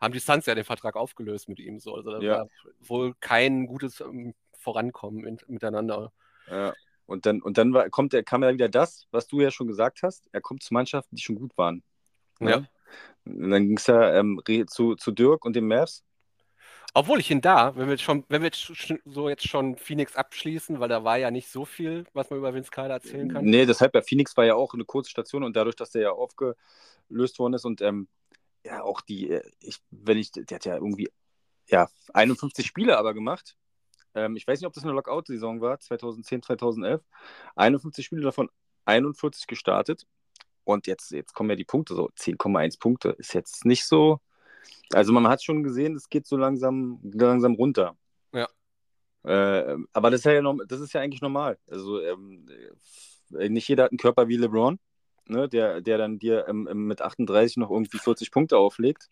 [0.00, 1.79] haben die Suns ja den Vertrag aufgelöst mit ihm.
[1.81, 1.94] So.
[1.96, 2.38] Also da ja.
[2.38, 2.48] war
[2.81, 6.12] wohl kein gutes ähm, Vorankommen in, miteinander.
[6.50, 6.72] Ja.
[7.05, 9.66] Und dann, und dann war, kommt er, kam ja wieder das, was du ja schon
[9.66, 10.31] gesagt hast.
[10.33, 11.83] Er kommt zu Mannschaften, die schon gut waren.
[12.38, 12.51] Ne?
[12.51, 12.64] Ja.
[13.25, 16.05] Und dann ging es ja ähm, zu, zu Dirk und den Mavs.
[16.94, 18.72] Obwohl ich ihn da, wenn wir schon, wenn wir jetzt
[19.05, 22.55] so jetzt schon Phoenix abschließen, weil da war ja nicht so viel, was man über
[22.55, 23.44] Vince Carter erzählen kann.
[23.44, 26.11] Nee, deshalb, ja, Phoenix war ja auch eine kurze Station und dadurch, dass der ja
[26.12, 28.09] aufgelöst worden ist und ähm,
[28.64, 31.11] ja, auch die, äh, ich, wenn ich, der hat ja irgendwie,
[31.68, 33.57] ja, 51 Spiele aber gemacht.
[34.14, 37.03] Ähm, ich weiß nicht, ob das eine Lockout-Saison war, 2010, 2011.
[37.57, 38.49] 51 Spiele davon
[38.87, 40.07] 41 gestartet.
[40.66, 43.11] Und jetzt, jetzt kommen ja die Punkte, so 10,1 Punkte.
[43.18, 44.20] Ist jetzt nicht so.
[44.92, 47.96] Also man hat schon gesehen, es geht so langsam, langsam runter.
[48.33, 48.48] Ja.
[49.24, 51.59] Äh, aber das ist ja, das ist ja eigentlich normal.
[51.68, 52.46] Also ähm,
[53.33, 54.79] äh, nicht jeder hat einen Körper wie LeBron
[55.29, 59.11] ne, der, der dann dir ähm, mit 38 noch irgendwie 40 Punkte auflegt.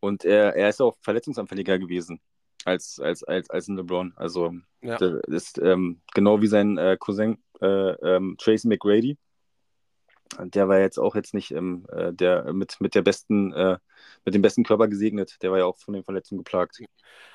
[0.00, 2.20] Und er, er ist auch verletzungsanfälliger gewesen.
[2.64, 4.12] als, als, als, als ein LeBron.
[4.16, 4.96] Also ja.
[5.28, 9.16] ist ähm, genau wie sein äh, Cousin äh, ähm, Tracy McGrady.
[10.38, 13.78] Der war jetzt auch jetzt nicht ähm, äh, der mit, mit der besten, äh,
[14.24, 15.36] mit dem besten Körper gesegnet.
[15.42, 16.78] Der war ja auch von den Verletzungen geplagt.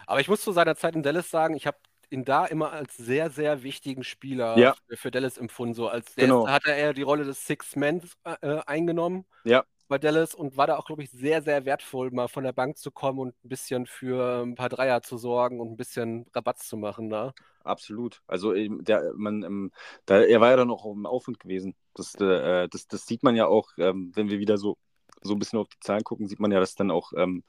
[0.08, 1.78] Aber ich muss zu seiner Zeit in Dallas sagen, ich habe
[2.10, 4.76] ihn da immer als sehr, sehr wichtigen Spieler ja.
[4.88, 5.74] für, für, Dallas empfunden.
[5.74, 6.48] So als der genau.
[6.48, 9.26] hat er eher die Rolle des Six Men äh, eingenommen.
[9.46, 12.54] Ja bei Dallas und war da auch, glaube ich, sehr, sehr wertvoll, mal von der
[12.54, 16.26] Bank zu kommen und ein bisschen für ein paar Dreier zu sorgen und ein bisschen
[16.34, 17.34] Rabatz zu machen da.
[17.66, 18.22] Absolut.
[18.26, 19.72] Also der, man, ähm,
[20.06, 21.76] da, er war ja dann auch im Aufwind gewesen.
[21.94, 24.78] Das, äh, das, das sieht man ja auch, ähm, wenn wir wieder so,
[25.22, 27.44] so ein bisschen auf die Zahlen gucken, sieht man ja, dass dann auch ähm,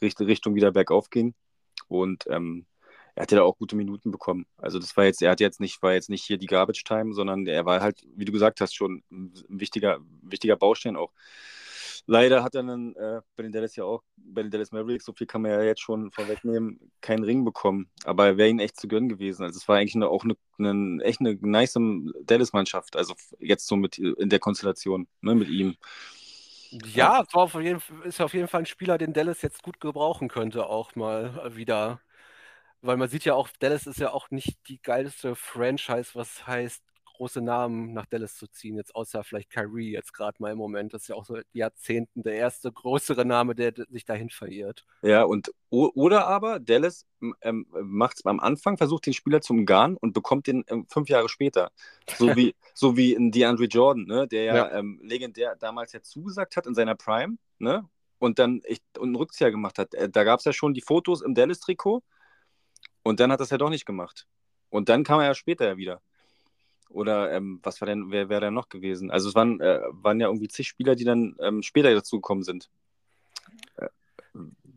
[0.00, 1.34] Richtung wieder bergauf ging.
[1.88, 2.66] Und ähm,
[3.16, 4.46] er hat ja da auch gute Minuten bekommen.
[4.56, 7.12] Also das war jetzt, er hat jetzt nicht, war jetzt nicht hier die Garbage Time,
[7.12, 11.12] sondern er war halt, wie du gesagt hast, schon ein wichtiger, wichtiger Baustein auch
[12.10, 15.12] Leider hat er dann äh, bei den Dallas ja auch, bei den Dallas Mavericks, so
[15.12, 17.90] viel kann man ja jetzt schon vorwegnehmen, keinen Ring bekommen.
[18.04, 19.42] Aber er wäre ihm echt zu gönnen gewesen.
[19.42, 21.78] Also es war eigentlich eine, auch eine, eine, echt eine nice
[22.22, 22.96] Dallas-Mannschaft.
[22.96, 25.76] Also jetzt so mit in der Konstellation ne, mit ihm.
[26.70, 29.78] Ja, es war auf jeden, ist auf jeden Fall ein Spieler, den Dallas jetzt gut
[29.78, 32.00] gebrauchen könnte, auch mal wieder.
[32.80, 36.82] Weil man sieht ja auch, Dallas ist ja auch nicht die geilste Franchise, was heißt
[37.18, 40.94] große Namen nach Dallas zu ziehen, jetzt außer vielleicht Kyrie jetzt gerade mal im Moment.
[40.94, 44.86] Das ist ja auch so Jahrzehnten der erste größere Name, der sich dahin verirrt.
[45.02, 47.06] Ja, und oder aber Dallas
[47.42, 51.08] ähm, macht es am Anfang, versucht den Spieler zu umgarnen und bekommt den ähm, fünf
[51.08, 51.72] Jahre später.
[52.16, 54.78] So wie, so wie in DeAndre Jordan, ne, der ja, ja.
[54.78, 57.84] Ähm, legendär damals ja zugesagt hat in seiner Prime, ne?
[58.20, 59.94] Und dann echt einen Rückzieher gemacht hat.
[59.94, 62.02] Äh, da gab es ja schon die Fotos im Dallas-Trikot
[63.02, 64.26] und dann hat das ja doch nicht gemacht.
[64.70, 66.00] Und dann kam er ja später ja wieder.
[66.88, 69.10] Oder ähm, was war denn, wer wäre denn noch gewesen?
[69.10, 72.70] Also es waren, äh, waren ja irgendwie zig Spieler, die dann ähm, später dazugekommen sind.
[73.76, 73.88] Äh,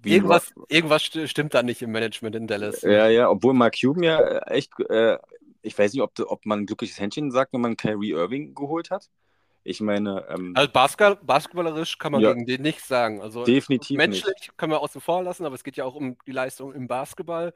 [0.04, 2.82] irgendwas, irgendwas stimmt da nicht im Management in Dallas.
[2.82, 5.18] Ja, ja, obwohl Mark Cuban ja äh, echt, äh,
[5.62, 8.92] ich weiß nicht, ob, ob man ein glückliches Händchen sagt, wenn man Kyrie Irving geholt
[8.92, 9.10] hat.
[9.64, 10.26] Ich meine.
[10.30, 13.22] Ähm, also Basketball, basketballerisch kann man ja, gegen den nichts sagen.
[13.22, 13.96] Also definitiv.
[13.96, 14.58] Menschlich nicht.
[14.58, 17.54] können wir außen vor lassen, aber es geht ja auch um die Leistung im Basketball.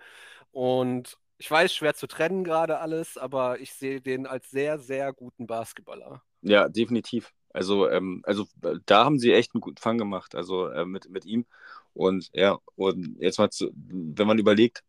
[0.51, 5.13] Und ich weiß, schwer zu trennen gerade alles, aber ich sehe den als sehr, sehr
[5.13, 6.21] guten Basketballer.
[6.41, 7.33] Ja, definitiv.
[7.51, 11.09] Also, ähm, also äh, da haben sie echt einen guten Fang gemacht, also äh, mit,
[11.09, 11.45] mit ihm.
[11.93, 14.83] Und ja, und jetzt mal, zu, wenn man überlegt,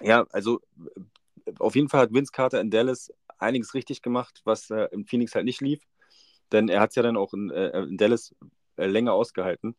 [0.00, 0.60] ja, also
[1.46, 5.06] äh, auf jeden Fall hat Vince Carter in Dallas einiges richtig gemacht, was äh, in
[5.06, 5.82] Phoenix halt nicht lief.
[6.52, 8.34] Denn er hat es ja dann auch in, äh, in Dallas
[8.76, 9.74] äh, länger ausgehalten.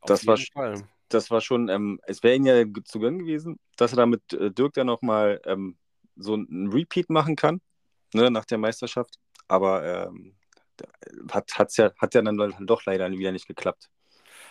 [0.00, 3.58] Auf das war, Fall das war schon, ähm, es wäre ihm ja zu gönnen gewesen,
[3.76, 5.76] dass er da mit äh, Dirk dann nochmal ähm,
[6.16, 7.60] so ein Repeat machen kann,
[8.14, 9.18] ne, nach der Meisterschaft.
[9.48, 10.34] Aber ähm,
[11.30, 13.88] hat, hat's ja, hat ja dann doch leider wieder nicht geklappt.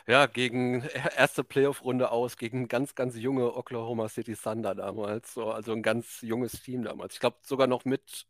[0.08, 0.84] Ja, gegen
[1.16, 5.34] erste Playoff-Runde aus, gegen ganz, ganz junge Oklahoma City Thunder damals.
[5.34, 7.14] So, also ein ganz junges Team damals.
[7.14, 8.26] Ich glaube sogar noch mit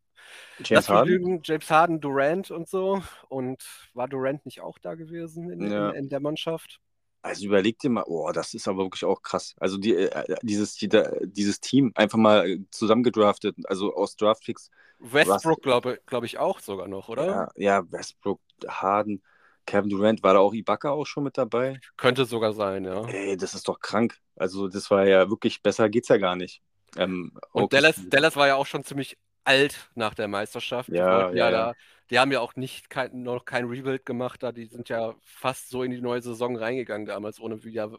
[0.63, 1.09] James Harden.
[1.09, 3.01] Lügen, James Harden, Durant und so.
[3.29, 3.63] Und
[3.93, 5.89] war Durant nicht auch da gewesen in, ja.
[5.91, 6.79] in, in der Mannschaft?
[7.23, 9.53] Also überleg dir mal, oh, das ist aber wirklich auch krass.
[9.59, 10.89] Also die, äh, dieses, die,
[11.23, 14.71] dieses Team einfach mal zusammengedraftet, also aus Draftpicks.
[14.99, 17.25] Westbrook glaube glaub ich auch sogar noch, oder?
[17.25, 19.21] Ja, ja, Westbrook, Harden,
[19.65, 21.79] Kevin Durant, war da auch Ibaka auch schon mit dabei?
[21.97, 23.05] Könnte sogar sein, ja.
[23.07, 24.17] Ey, das ist doch krank.
[24.35, 26.61] Also das war ja wirklich, besser geht's ja gar nicht.
[26.97, 30.89] Ähm, Und Dallas, Dallas war ja auch schon ziemlich alt nach der Meisterschaft.
[30.89, 31.73] Ja, ja, ja, da,
[32.11, 35.69] die haben ja auch nicht kein, noch kein Rebuild gemacht, da die sind ja fast
[35.69, 37.97] so in die neue Saison reingegangen damals, ohne wieder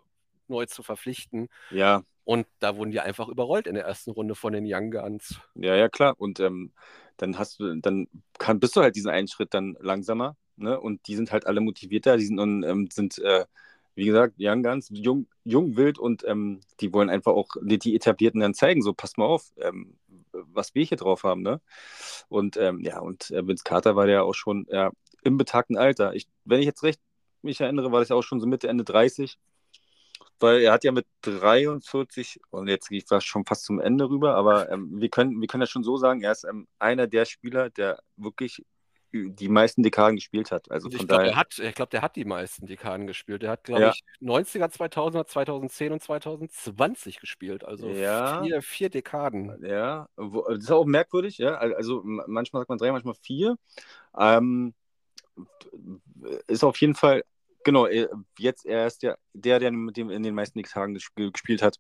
[0.48, 1.48] neu zu verpflichten.
[1.70, 2.04] Ja.
[2.24, 5.40] Und da wurden die einfach überrollt in der ersten Runde von den Young Guns.
[5.54, 6.14] Ja, ja, klar.
[6.18, 6.72] Und ähm,
[7.16, 8.06] dann hast du, dann
[8.38, 10.78] kann, bist du halt diesen einen Schritt dann langsamer, ne?
[10.78, 13.46] Und die sind halt alle motivierter, die sind, und, ähm, sind äh,
[13.94, 17.94] wie gesagt, Young Guns, jung, jung wild und ähm, die wollen einfach auch die, die,
[17.94, 19.96] Etablierten dann zeigen, so passt mal auf, ähm,
[20.32, 21.60] was wir hier drauf haben, ne?
[22.28, 24.90] Und ähm, ja, und äh, Vince Carter war ja auch schon ja,
[25.22, 26.14] im betagten Alter.
[26.14, 27.00] Ich, wenn ich jetzt recht
[27.42, 29.38] mich erinnere, war das ja auch schon so Mitte, Ende 30.
[30.40, 34.34] Weil er hat ja mit 43, und jetzt gehe ich schon fast zum Ende rüber,
[34.34, 37.26] aber ähm, wir, können, wir können ja schon so sagen, er ist ähm, einer der
[37.26, 38.64] Spieler, der wirklich
[39.12, 40.70] die meisten Dekaden gespielt hat.
[40.70, 43.42] Also ich glaube, der, hat, glaub, der hat die meisten Dekaden gespielt.
[43.42, 43.90] Der hat, glaube ja.
[43.90, 47.64] ich, 90er, 2000er, 2010 und 2020 gespielt.
[47.64, 48.42] Also ja.
[48.42, 49.62] vier, vier Dekaden.
[49.64, 51.38] Ja, das ist auch merkwürdig.
[51.38, 51.56] Ja?
[51.56, 53.56] Also manchmal sagt man drei, manchmal vier.
[54.18, 54.74] Ähm,
[56.46, 57.22] ist auf jeden Fall,
[57.64, 61.62] genau, äh, jetzt er ist der, der, der mit dem in den meisten Dekaden gespielt
[61.62, 61.76] hat.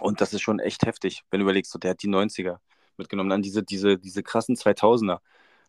[0.00, 2.58] Und das ist schon echt heftig, wenn du überlegst, so, der hat die 90er
[2.96, 5.20] mitgenommen, dann diese, diese, diese krassen 2000er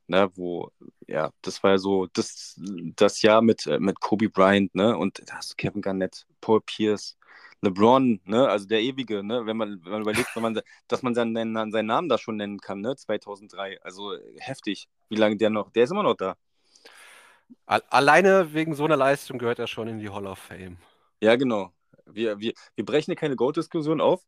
[0.08, 0.72] ne, wo,
[1.08, 2.60] ja, das war ja so das,
[2.96, 6.62] das Jahr mit, äh, mit Kobe Bryant, ne, und da hast du Kevin Garnett, Paul
[6.62, 7.18] Pierce,
[7.62, 11.14] LeBron, ne, also der ewige, ne, wenn man, wenn man überlegt, wenn man, dass man
[11.16, 15.72] seinen, seinen Namen da schon nennen kann, ne, 2003, also heftig, wie lange der noch,
[15.72, 16.36] der ist immer noch da.
[17.66, 20.78] Alleine wegen so einer Leistung gehört er schon in die Hall of Fame.
[21.22, 21.72] Ja, genau.
[22.06, 24.24] Wir, wir, wir brechen hier keine Goat-Diskussion auf.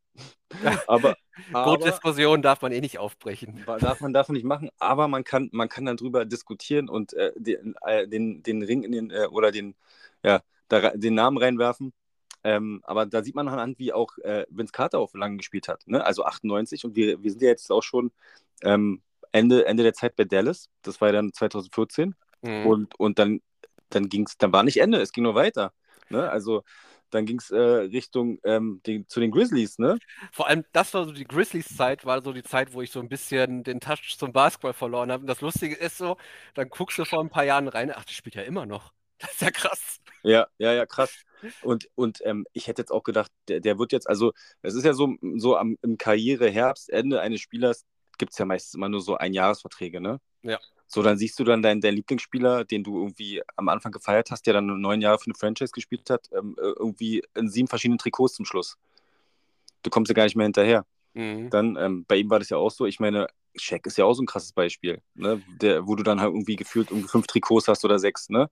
[0.88, 1.16] aber,
[1.52, 3.64] Goat-Diskussion darf man eh nicht aufbrechen.
[3.66, 7.14] Darf man, darf man nicht machen, aber man kann, man kann dann drüber diskutieren und
[7.14, 9.76] äh, den, äh, den, den Ring in den, äh, oder den,
[10.24, 11.94] ja, da, den Namen reinwerfen.
[12.44, 15.84] Ähm, aber da sieht man anhand, wie auch äh, Vince Carter auch lange gespielt hat.
[15.88, 16.06] Ne?
[16.06, 18.12] Also 98 und wir, wir sind ja jetzt auch schon
[18.64, 20.70] ähm, Ende, Ende der Zeit bei Dallas.
[20.82, 22.16] Das war ja dann 2014.
[22.42, 22.66] Mhm.
[22.66, 23.42] Und, und dann,
[23.90, 25.74] dann ging es, dann war nicht Ende, es ging nur weiter.
[26.10, 26.30] Ne?
[26.30, 26.64] Also
[27.14, 30.00] dann ging es äh, Richtung ähm, den, zu den Grizzlies, ne?
[30.32, 33.10] Vor allem, das war so die Grizzlies-Zeit, war so die Zeit, wo ich so ein
[33.10, 35.22] bisschen den Touch zum Basketball verloren habe.
[35.22, 36.18] Und das Lustige ist so,
[36.54, 38.94] dann guckst du vor ein paar Jahren rein, ach, die spielt ja immer noch.
[39.20, 40.02] Das ist ja krass.
[40.24, 41.14] Ja, ja, ja, krass.
[41.62, 44.84] Und, und ähm, ich hätte jetzt auch gedacht, der, der wird jetzt, also es ist
[44.84, 47.86] ja so, so am, im Karriereherbstende eines Spielers
[48.18, 50.20] gibt es ja meistens immer nur so Einjahresverträge, ne?
[50.42, 50.60] Ja.
[50.88, 54.46] So, dann siehst du dann deinen, deinen Lieblingsspieler, den du irgendwie am Anfang gefeiert hast,
[54.46, 57.98] der dann neun Jahre für eine Franchise gespielt hat, ähm, äh, irgendwie in sieben verschiedenen
[57.98, 58.78] Trikots zum Schluss.
[59.82, 60.86] Du kommst ja gar nicht mehr hinterher.
[61.14, 61.50] Mhm.
[61.50, 64.14] Dann, ähm, bei ihm war das ja auch so, ich meine, Shaq ist ja auch
[64.14, 65.42] so ein krasses Beispiel, ne?
[65.62, 68.50] Der, wo du dann halt irgendwie gefühlt irgendwie fünf Trikots hast oder sechs, ne?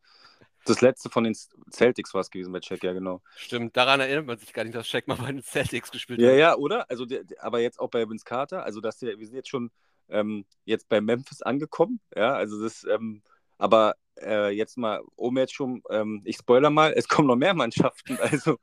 [0.66, 1.36] Das letzte von den
[1.72, 3.22] Celtics war es gewesen bei Shaq, ja, genau.
[3.36, 6.26] Stimmt, daran erinnert man sich gar nicht, dass Shaq mal bei den Celtics gespielt hat.
[6.26, 6.88] Ja, ja, oder?
[6.88, 9.72] Also, der, aber jetzt auch bei Vince Carter, also dass der, wir sind jetzt schon
[10.12, 13.22] ähm, jetzt bei Memphis angekommen, ja, also das, ähm,
[13.58, 17.54] aber äh, jetzt mal, um jetzt schon, ähm, ich spoiler mal, es kommen noch mehr
[17.54, 18.58] Mannschaften, also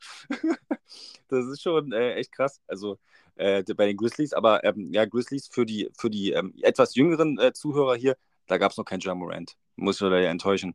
[1.29, 2.99] das ist schon äh, echt krass, also
[3.37, 7.39] äh, bei den Grizzlies, aber ähm, ja, Grizzlies für die, für die ähm, etwas jüngeren
[7.39, 10.75] äh, Zuhörer hier, da gab es noch keinen Jamorant, muss ich leider enttäuschen.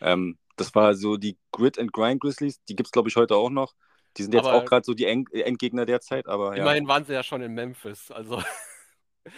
[0.00, 3.36] Ähm, das war so die Grit and Grind Grizzlies, die gibt es, glaube ich, heute
[3.36, 3.74] auch noch.
[4.16, 6.56] Die sind jetzt aber auch gerade so die End Endgegner derzeit, aber.
[6.56, 6.88] Immerhin ja.
[6.88, 8.42] waren sie ja schon in Memphis, also.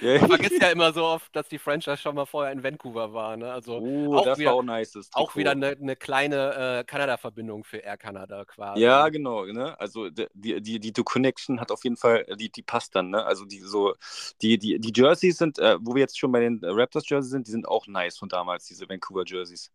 [0.00, 0.20] Yeah.
[0.20, 3.36] Man vergisst ja immer so oft, dass die Franchise schon mal vorher in Vancouver war.
[3.36, 3.52] Ne?
[3.52, 4.96] Also oh, auch das wieder, war auch nice.
[5.12, 8.80] Auch wieder eine, eine kleine äh, Kanada-Verbindung für Air Canada quasi.
[8.80, 9.44] Ja, genau.
[9.44, 9.78] Ne?
[9.80, 13.10] Also die, die, die, die Connection hat auf jeden Fall, die, die passt dann.
[13.10, 13.24] Ne?
[13.24, 13.94] Also die so,
[14.40, 17.48] die, die, die Jerseys sind, äh, wo wir jetzt schon bei den Raptors Jerseys sind,
[17.48, 19.72] die sind auch nice von damals, diese Vancouver Jerseys.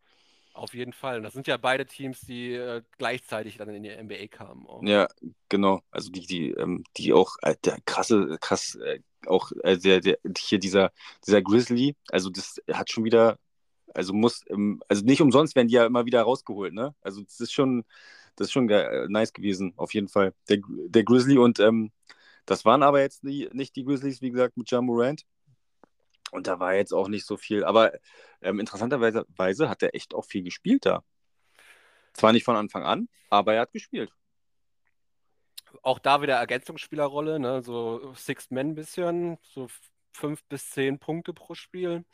[0.57, 1.21] Auf jeden Fall.
[1.21, 4.65] Das sind ja beide Teams, die äh, gleichzeitig dann in die NBA kamen.
[4.65, 4.81] Auch.
[4.81, 5.07] Ja,
[5.49, 5.81] genau.
[5.91, 10.17] Also die, die, ähm, die auch äh, der krasse, krass, äh, auch äh, der, der,
[10.37, 10.91] hier dieser,
[11.25, 13.37] dieser Grizzly, also das hat schon wieder,
[13.93, 16.95] also muss, ähm, also nicht umsonst werden die ja immer wieder rausgeholt, ne?
[17.01, 17.85] Also das ist schon,
[18.35, 20.33] das ist schon äh, nice gewesen, auf jeden Fall.
[20.49, 21.91] Der, der Grizzly und ähm,
[22.47, 25.23] das waren aber jetzt nie, nicht die Grizzlies, wie gesagt, mit Jamorant.
[26.31, 27.63] Und da war jetzt auch nicht so viel.
[27.63, 27.93] Aber
[28.41, 31.03] ähm, interessanterweise hat er echt auch viel gespielt da.
[32.13, 34.11] Zwar nicht von Anfang an, aber er hat gespielt.
[35.83, 37.61] Auch da wieder Ergänzungsspielerrolle, ne?
[37.61, 39.67] so Sixth Man bisschen, so
[40.13, 42.05] fünf bis zehn Punkte pro Spiel.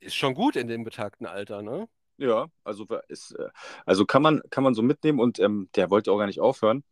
[0.00, 1.88] Ist schon gut in dem betagten Alter, ne?
[2.16, 3.48] Ja, also ist, äh,
[3.86, 6.84] also kann man, kann man so mitnehmen und ähm, der wollte auch gar nicht aufhören.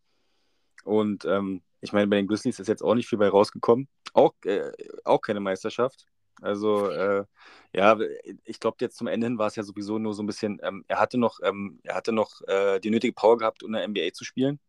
[0.83, 3.87] Und ähm, ich meine, bei den Grizzlies ist jetzt auch nicht viel bei rausgekommen.
[4.13, 4.71] Auch, äh,
[5.03, 6.05] auch keine Meisterschaft.
[6.41, 7.25] Also äh,
[7.73, 7.97] ja,
[8.43, 10.83] ich glaube jetzt zum Ende hin war es ja sowieso nur so ein bisschen, ähm,
[10.87, 13.87] er hatte noch, ähm, er hatte noch äh, die nötige Power gehabt, um in der
[13.87, 14.59] NBA zu spielen.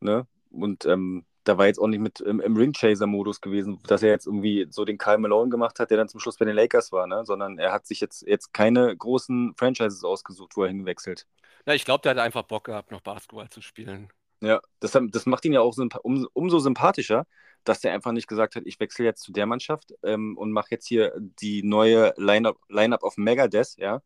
[0.00, 0.26] Ne?
[0.50, 4.26] Und ähm, da war jetzt auch nicht mit im, im Ringchaser-Modus gewesen, dass er jetzt
[4.26, 7.06] irgendwie so den Kyle Malone gemacht hat, der dann zum Schluss bei den Lakers war,
[7.06, 7.24] ne?
[7.24, 11.26] sondern er hat sich jetzt, jetzt keine großen Franchises ausgesucht, wo er hingewechselt.
[11.66, 14.08] Ja, ich glaube, der hat einfach Bock gehabt, noch Basketball zu spielen.
[14.40, 17.26] Ja, das, das macht ihn ja auch um, umso sympathischer,
[17.68, 20.68] dass der einfach nicht gesagt hat, ich wechsle jetzt zu der Mannschaft ähm, und mache
[20.70, 24.02] jetzt hier die neue Line-Up Line auf Megadeth, ja.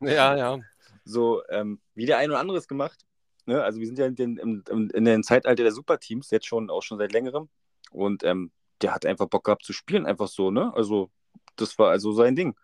[0.00, 0.58] ja, ja.
[1.04, 3.06] So, ähm, wie der ein oder andere es gemacht.
[3.46, 3.64] Ne?
[3.64, 6.82] Also wir sind ja in den, in, in den Zeitalter der Superteams, jetzt schon auch
[6.82, 7.48] schon seit längerem.
[7.90, 8.52] Und ähm,
[8.82, 10.72] der hat einfach Bock gehabt zu spielen, einfach so, ne?
[10.74, 11.10] Also,
[11.56, 12.54] das war also sein Ding.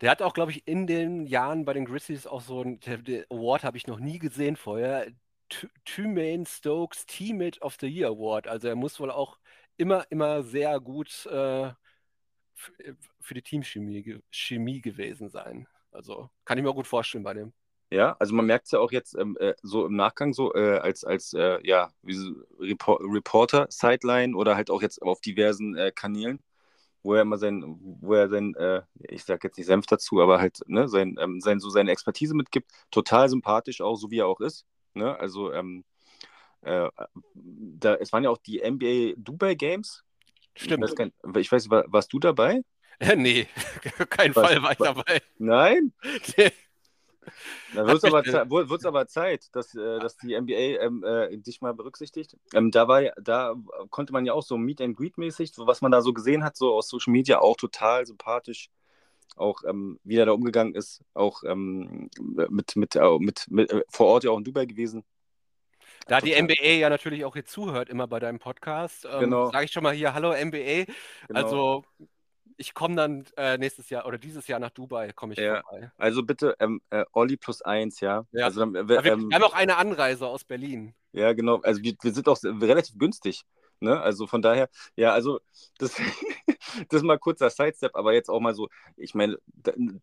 [0.00, 2.80] Der hat auch, glaube ich, in den Jahren bei den Grizzlies auch so ein
[3.30, 5.06] Award habe ich noch nie gesehen vorher.
[5.84, 8.46] Tremaine Stokes Teammate of the Year Award.
[8.46, 9.38] Also er muss wohl auch
[9.76, 11.72] immer, immer sehr gut äh,
[13.20, 15.66] für die Teamchemie Chemie gewesen sein.
[15.90, 17.52] Also kann ich mir auch gut vorstellen bei dem.
[17.90, 20.78] Ja, also man merkt es ja auch jetzt ähm, äh, so im Nachgang so äh,
[20.78, 21.92] als, als äh, ja,
[22.58, 26.40] Repor Reporter, Sideline oder halt auch jetzt auf diversen äh, Kanälen,
[27.04, 30.40] wo er immer sein, wo er sein, äh, ich sag jetzt nicht Senf dazu, aber
[30.40, 32.70] halt ne, sein, ähm, sein, so seine Expertise mitgibt.
[32.90, 34.66] Total sympathisch auch, so wie er auch ist.
[34.94, 35.18] Ne?
[35.18, 35.84] Also ähm,
[36.62, 36.88] äh,
[37.34, 40.04] da, es waren ja auch die NBA Dubai Games.
[40.56, 40.84] Stimmt.
[40.84, 42.62] Ich weiß, nicht, ich weiß war, warst du dabei?
[43.00, 43.48] Ja, nee,
[44.08, 45.20] kein Was, Fall war ich dabei.
[45.38, 45.92] Nein?
[47.74, 48.22] Da wird es aber,
[48.88, 52.36] aber, Zeit, dass, äh, dass die NBA ähm, äh, dich mal berücksichtigt.
[52.52, 53.54] Ähm, da, war, da
[53.90, 56.56] konnte man ja auch so Meet and Greet mäßig, was man da so gesehen hat,
[56.56, 58.70] so aus Social Media, auch total sympathisch.
[59.36, 63.82] Auch ähm, wie er da umgegangen ist, auch ähm, mit, mit, äh, mit, mit, äh,
[63.88, 65.04] vor Ort ja auch in Dubai gewesen.
[66.06, 69.50] Da die NBA ja natürlich auch hier zuhört, immer bei deinem Podcast, ähm, genau.
[69.50, 70.84] sage ich schon mal hier, hallo NBA.
[70.84, 71.40] Genau.
[71.40, 71.84] Also
[72.56, 75.62] ich komme dann äh, nächstes Jahr oder dieses Jahr nach Dubai, komme ich ja.
[75.62, 75.90] vorbei.
[75.96, 78.26] Also bitte ähm, äh, Olli plus eins, ja.
[78.32, 78.44] ja.
[78.44, 80.94] Also dann, äh, wir, ähm, wir, haben auch eine Anreise aus Berlin.
[81.12, 81.60] Ja, genau.
[81.62, 83.42] Also wir, wir sind auch relativ günstig.
[83.80, 84.00] Ne?
[84.00, 85.40] Also von daher, ja, also
[85.78, 85.94] das,
[86.88, 89.38] das ist mal kurzer Sidestep, aber jetzt auch mal so, ich meine,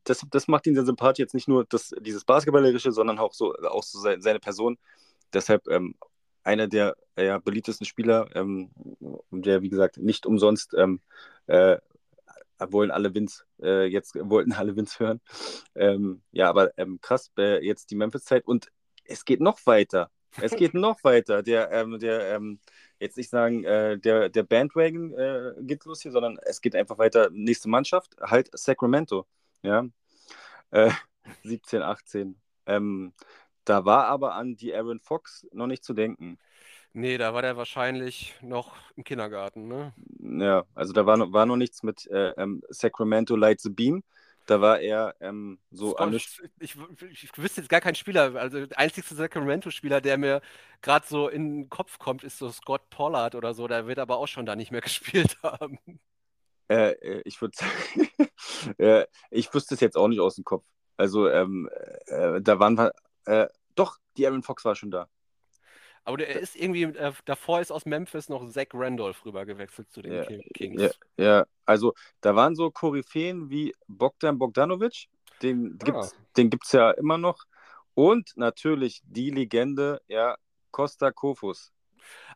[0.03, 3.53] das, das macht ihn sehr sympathisch, jetzt nicht nur das, dieses Basketballerische, sondern auch so,
[3.55, 4.77] auch so seine Person.
[5.33, 5.95] Deshalb ähm,
[6.43, 8.71] einer der ja, beliebtesten Spieler, ähm,
[9.31, 11.01] der, wie gesagt, nicht umsonst ähm,
[11.47, 11.77] äh,
[12.59, 15.21] wollen alle Wins, äh, jetzt wollten alle Wins hören.
[15.75, 18.71] Ähm, ja, aber ähm, krass, äh, jetzt die Memphis-Zeit und
[19.05, 20.09] es geht noch weiter.
[20.39, 21.43] Es geht noch weiter.
[21.43, 22.59] Der, ähm, der ähm,
[23.01, 26.97] jetzt nicht sagen, äh, der, der Bandwagon äh, geht los hier, sondern es geht einfach
[26.97, 27.29] weiter.
[27.31, 29.25] Nächste Mannschaft, halt Sacramento.
[29.63, 29.85] Ja.
[30.69, 30.91] Äh,
[31.43, 32.39] 17, 18.
[32.67, 33.13] Ähm,
[33.65, 36.37] da war aber an die Aaron Fox noch nicht zu denken.
[36.93, 39.93] Nee, da war der wahrscheinlich noch im Kindergarten, ne?
[40.19, 44.03] Ja, also da war noch, war noch nichts mit äh, ähm, Sacramento Light the Beam.
[44.45, 46.75] Da war er ähm, so Scott, ich, ich,
[47.23, 48.35] ich, wüsste jetzt gar keinen Spieler.
[48.35, 50.41] Also der einzigste Sacramento-Spieler, der mir
[50.81, 53.67] gerade so in den Kopf kommt, ist so Scott Pollard oder so.
[53.67, 55.79] Der wird aber auch schon da nicht mehr gespielt haben.
[56.69, 58.09] Äh, äh ich würde sagen,
[58.77, 60.65] äh, ich wüsste es jetzt auch nicht aus dem Kopf.
[60.97, 61.69] Also ähm,
[62.07, 62.93] äh, da waren wir,
[63.25, 65.07] äh, doch, die Aaron Fox war schon da.
[66.03, 70.13] Aber der ist irgendwie, äh, davor ist aus Memphis noch Zach Randolph rübergewechselt zu den
[70.13, 70.81] ja, Kings.
[71.17, 75.07] Ja, ja, also da waren so Koryphäen wie Bogdan Bogdanovic,
[75.41, 76.09] den ah.
[76.33, 77.43] gibt es ja immer noch.
[77.93, 80.37] Und natürlich die Legende, ja,
[80.71, 81.71] Costa Kofus.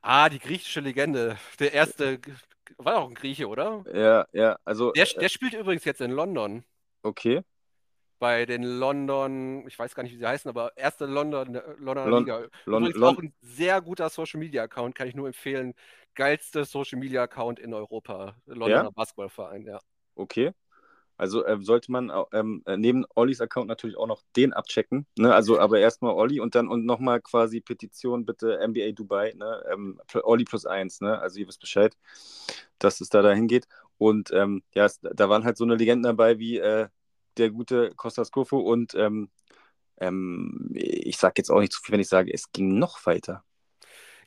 [0.02, 1.38] Ah, die griechische Legende.
[1.60, 2.20] Der erste,
[2.78, 3.84] war auch ein Grieche, oder?
[3.92, 4.92] Ja, ja, also.
[4.92, 6.64] Der, der spielt übrigens jetzt in London.
[7.02, 7.42] Okay
[8.20, 12.24] bei den London, ich weiß gar nicht, wie sie heißen, aber erste London, Londoner Lon
[12.24, 12.38] Liga.
[12.66, 15.74] Lon Übrigens Lon auch ein sehr guter Social Media Account, kann ich nur empfehlen.
[16.16, 18.36] Geilste Social Media Account in Europa.
[18.46, 18.90] Londoner ja?
[18.90, 19.80] Basketballverein, ja.
[20.16, 20.54] Okay.
[21.18, 25.06] Also äh, sollte man ähm, äh, neben Ollis Account natürlich auch noch den abchecken.
[25.18, 25.34] Ne?
[25.34, 29.64] Also aber erstmal Olli und dann und nochmal quasi Petition bitte NBA Dubai, ne?
[29.72, 31.18] Ähm, Olli plus eins, ne?
[31.20, 31.96] Also ihr wisst Bescheid,
[32.80, 33.66] dass es da dahin geht.
[33.98, 36.90] Und ähm, ja, es, da waren halt so eine Legenden dabei wie äh,
[37.38, 39.30] der gute Kostas Kofo und ähm,
[39.98, 43.44] ähm, ich sage jetzt auch nicht zu viel, wenn ich sage, es ging noch weiter.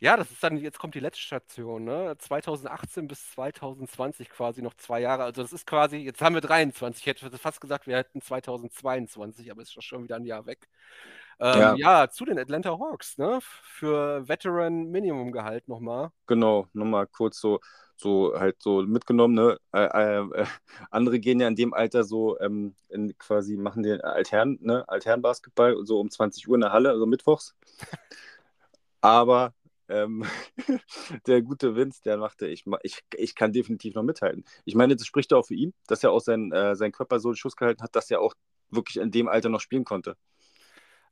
[0.01, 2.15] Ja, das ist dann, jetzt kommt die letzte Station, ne?
[2.17, 5.25] 2018 bis 2020 quasi noch zwei Jahre.
[5.25, 7.05] Also das ist quasi, jetzt haben wir 23.
[7.05, 10.69] Ich hätte fast gesagt, wir hätten 2022, aber es ist schon wieder ein Jahr weg.
[11.41, 11.75] Ähm, ja.
[11.75, 12.11] ja.
[12.11, 13.41] zu den Atlanta Hawks, ne?
[13.43, 16.11] Für Veteran Minimum Gehalt nochmal.
[16.29, 17.59] Genau, nochmal kurz so
[17.99, 19.35] so halt so mitgenommen.
[19.35, 19.59] Ne?
[19.73, 20.47] Äh, äh,
[20.91, 24.89] andere gehen ja in dem Alter so ähm, in, quasi machen den Altern, ne?
[24.89, 27.55] Alternbasketball so um 20 Uhr in der Halle, also mittwochs.
[29.01, 29.55] Aber
[29.89, 30.25] ähm,
[31.27, 34.45] der gute Vince, der machte, ich, ich, ich kann definitiv noch mithalten.
[34.65, 37.29] Ich meine, das spricht auch für ihn, dass er auch sein, äh, sein Körper so
[37.29, 38.35] einen Schuss gehalten hat, dass er auch
[38.71, 40.17] wirklich in dem Alter noch spielen konnte.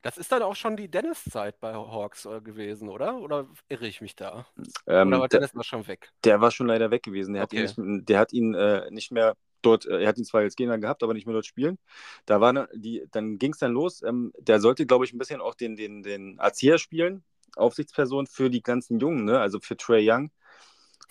[0.07, 3.17] Das ist dann auch schon die Dennis-Zeit bei Hawks äh, gewesen, oder?
[3.17, 4.47] Oder irre ich mich da?
[4.87, 6.13] Ähm, oder war Dennis noch schon weg?
[6.23, 7.35] Der war schon leider weg gewesen.
[7.35, 7.67] Der okay.
[7.67, 10.43] hat ihn, nicht, der hat ihn äh, nicht mehr dort, äh, er hat ihn zwar
[10.43, 11.77] als Gegner gehabt, aber nicht mehr dort spielen.
[12.25, 14.01] Da war die, dann ging es dann los.
[14.05, 17.25] Ähm, der sollte, glaube ich, ein bisschen auch den, den, den Erzieher spielen,
[17.57, 19.41] Aufsichtsperson für die ganzen Jungen, ne?
[19.41, 20.31] also für Trey Young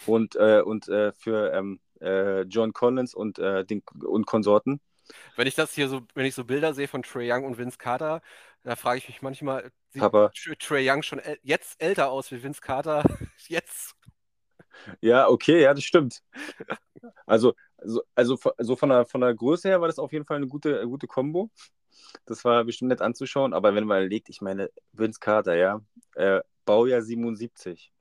[0.05, 4.79] und, äh, und äh, für ähm, äh, John Collins und, den, und Konsorten.
[5.36, 7.77] Wenn ich das hier so, wenn ich so Bilder sehe von Trey Young und Vince
[7.77, 8.21] Carter,
[8.65, 10.32] da frage ich mich manchmal, sieht Papa.
[10.60, 13.04] Trey Young schon jetzt älter aus wie Vince Carter?
[13.47, 13.95] jetzt?
[15.01, 16.21] Ja, okay, ja, das stimmt.
[17.28, 20.38] Also, also, also, also von, der, von der Größe her war das auf jeden Fall
[20.38, 21.51] eine gute, gute Kombo.
[22.25, 25.82] Das war bestimmt nett anzuschauen, aber wenn man überlegt, ich meine, Vince Carter, ja,
[26.15, 27.91] äh, Baujahr 77.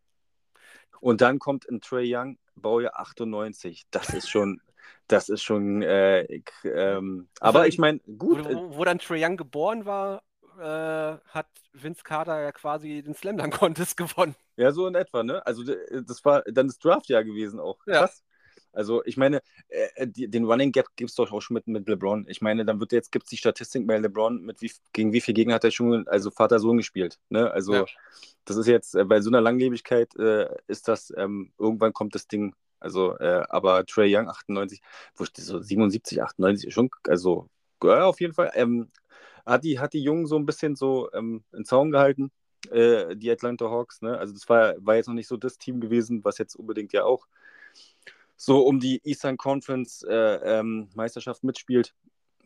[1.00, 3.85] Und dann kommt ein Trey Young, Baujahr 98.
[3.90, 4.62] Das ist schon,
[5.07, 8.45] das ist schon, äh, ähm, aber ich meine, gut.
[8.45, 10.22] Wo, wo, dann Trae Young geboren war,
[10.59, 14.34] äh, hat Vince Carter ja quasi den Slam Dunk Contest gewonnen.
[14.57, 15.44] Ja, so in etwa, ne?
[15.46, 17.78] Also das war dann das Draftjahr gewesen auch.
[17.84, 18.22] Krass.
[18.24, 18.34] Ja.
[18.72, 21.66] Also ich meine, äh, äh die, den Running Gap gibt es doch auch schon mit,
[21.66, 22.26] mit LeBron.
[22.28, 25.20] Ich meine, dann wird jetzt gibt es die Statistik bei LeBron, mit wie, gegen wie
[25.20, 27.18] viele Gegner hat er schon, also Vater-Sohn gespielt.
[27.28, 27.50] Ne?
[27.50, 27.84] Also ja.
[28.44, 32.26] das ist jetzt, äh, bei so einer Langlebigkeit äh, ist das, ähm, irgendwann kommt das
[32.26, 34.82] Ding also, äh, aber Trey Young 98,
[35.16, 37.48] wo ich so 77, 98 schon, also
[37.82, 38.50] ja, auf jeden Fall.
[38.55, 38.90] Ähm,
[39.47, 42.30] hat die, hat die Jungen so ein bisschen so ähm, in Zaun gehalten,
[42.70, 44.03] äh, die Atlanta Hawks.
[44.03, 44.16] Ne?
[44.18, 47.05] Also das war, war jetzt noch nicht so das Team gewesen, was jetzt unbedingt ja
[47.05, 47.26] auch
[48.36, 51.95] so um die Eastern Conference äh, ähm, Meisterschaft mitspielt.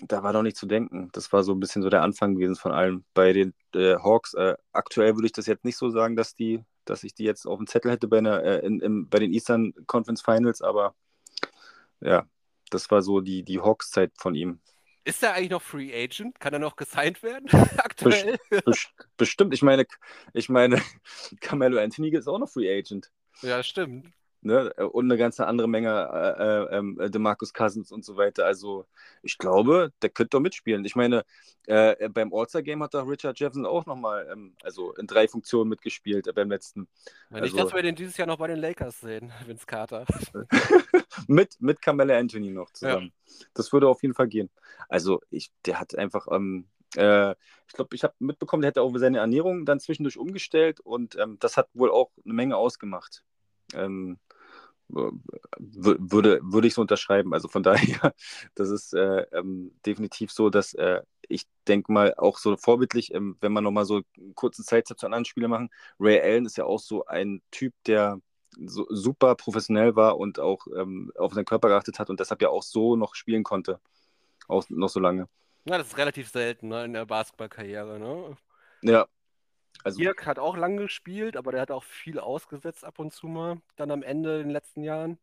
[0.01, 1.09] Da war noch nicht zu denken.
[1.13, 3.05] Das war so ein bisschen so der Anfang gewesen von allem.
[3.15, 6.65] Bei den äh, Hawks, äh, aktuell würde ich das jetzt nicht so sagen, dass die,
[6.85, 9.33] dass ich die jetzt auf dem Zettel hätte bei, einer, äh, in, in, bei den
[9.33, 10.95] Eastern Conference Finals, aber
[12.01, 12.27] ja,
[12.71, 14.61] das war so die, die Hawks-Zeit von ihm.
[15.09, 16.39] Ist er eigentlich noch Free Agent?
[16.39, 17.49] Kann er noch gesigned werden
[17.79, 18.37] aktuell?
[18.51, 19.55] Best, bestimmt.
[19.55, 19.87] Ich meine,
[20.35, 20.83] ich meine,
[21.41, 23.11] Carmelo Anthony ist auch noch Free Agent.
[23.41, 24.13] Ja, stimmt.
[24.41, 24.73] Ne?
[24.75, 28.47] Und eine ganze andere Menge äh, äh, ähm, DeMarcus Cousins und so weiter.
[28.47, 28.87] Also
[29.23, 30.85] ich glaube, der könnte doch mitspielen.
[30.85, 31.25] Ich meine,
[31.67, 36.29] äh, beim All-Star-Game hat doch Richard Jefferson auch nochmal ähm, also in drei Funktionen mitgespielt
[36.29, 36.87] äh, beim letzten.
[37.31, 40.05] Also, dass wir den dieses Jahr noch bei den Lakers sehen, Vince Carter.
[41.27, 43.13] mit, mit Carmelo Anthony noch zusammen.
[43.27, 43.47] Ja.
[43.55, 44.51] Das würde auf jeden Fall gehen.
[44.89, 46.29] Also ich, der hat einfach...
[46.31, 47.33] Ähm, äh,
[47.67, 51.37] ich glaube, ich habe mitbekommen, der hätte auch seine Ernährung dann zwischendurch umgestellt und ähm,
[51.39, 53.25] das hat wohl auch eine Menge ausgemacht.
[53.75, 54.19] Ähm,
[54.89, 57.35] würde, würde ich so unterschreiben.
[57.35, 58.15] Also von daher,
[58.55, 63.37] das ist äh, ähm, definitiv so, dass äh, ich denke mal auch so vorbildlich, ähm,
[63.41, 65.71] wenn man nochmal so einen kurzen Zeitzeit zu anderen Spielern machen,
[66.01, 68.21] Ray Allen ist ja auch so ein Typ, der
[68.67, 72.49] so, super professionell war und auch ähm, auf seinen Körper geachtet hat und deshalb ja
[72.49, 73.81] auch so noch spielen konnte.
[74.49, 75.29] Auch noch so lange.
[75.65, 77.99] Ja, das ist relativ selten ne, in der Basketballkarriere.
[77.99, 78.37] Ne?
[78.81, 79.07] Ja,
[79.85, 83.27] also, Dirk hat auch lange gespielt, aber der hat auch viel ausgesetzt ab und zu
[83.27, 85.19] mal, dann am Ende in den letzten Jahren.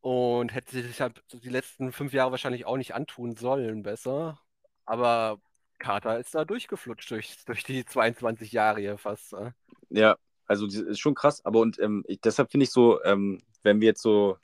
[0.00, 4.38] Und hätte sich halt die letzten fünf Jahre wahrscheinlich auch nicht antun sollen, besser.
[4.84, 5.40] Aber
[5.78, 9.32] Carter ist da durchgeflutscht durch, durch die 22 Jahre hier fast.
[9.32, 9.54] Ne?
[9.88, 10.16] Ja,
[10.46, 11.44] also ist schon krass.
[11.44, 14.36] Aber und ähm, ich, deshalb finde ich so, ähm, wenn wir jetzt so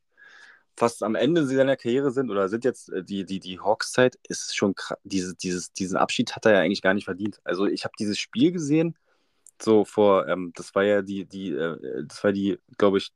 [0.80, 4.56] fast am Ende seiner Karriere sind oder sind jetzt äh, die, die, die Hawks-Zeit, ist
[4.56, 4.98] schon krass.
[5.04, 7.38] Diese, dieses, diesen Abschied hat er ja eigentlich gar nicht verdient.
[7.44, 8.96] Also ich habe dieses Spiel gesehen,
[9.60, 13.12] so vor, ähm, das war ja die, die, äh, das war die, glaube ich,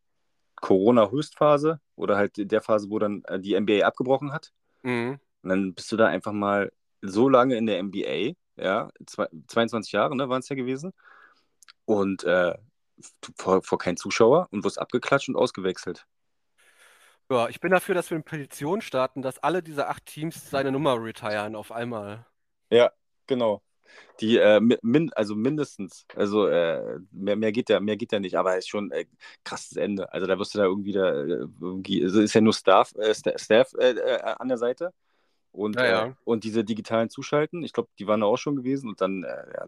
[0.57, 4.53] Corona-Höchstphase oder halt der Phase, wo dann äh, die NBA abgebrochen hat.
[4.83, 5.19] Mhm.
[5.43, 8.91] Und dann bist du da einfach mal so lange in der NBA, ja,
[9.47, 10.93] 22 Jahre, ne, waren es ja gewesen.
[11.87, 12.55] Und äh,
[13.37, 16.07] vor, vor kein Zuschauer und wirst abgeklatscht und ausgewechselt.
[17.31, 20.71] Ja, ich bin dafür, dass wir eine Petition starten, dass alle diese acht Teams seine
[20.71, 22.27] Nummer retiren auf einmal.
[22.71, 22.93] Ja,
[23.27, 23.63] genau.
[24.21, 28.37] Die, äh, min, also mindestens, also äh, mehr, mehr, geht ja, mehr geht ja nicht,
[28.37, 29.07] aber es ist schon äh,
[29.45, 30.13] krasses Ende.
[30.13, 33.15] Also da wirst du da irgendwie da, äh, irgendwie, also ist ja nur Staff, äh,
[33.15, 34.93] Staff äh, äh, an der Seite
[35.53, 36.17] und, ja, ja.
[36.25, 39.23] und diese digitalen Zuschalten, ich glaube, die waren da auch schon gewesen und dann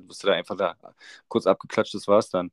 [0.07, 0.77] wirst du da einfach da
[1.29, 2.51] kurz abgeklatscht, das war's dann.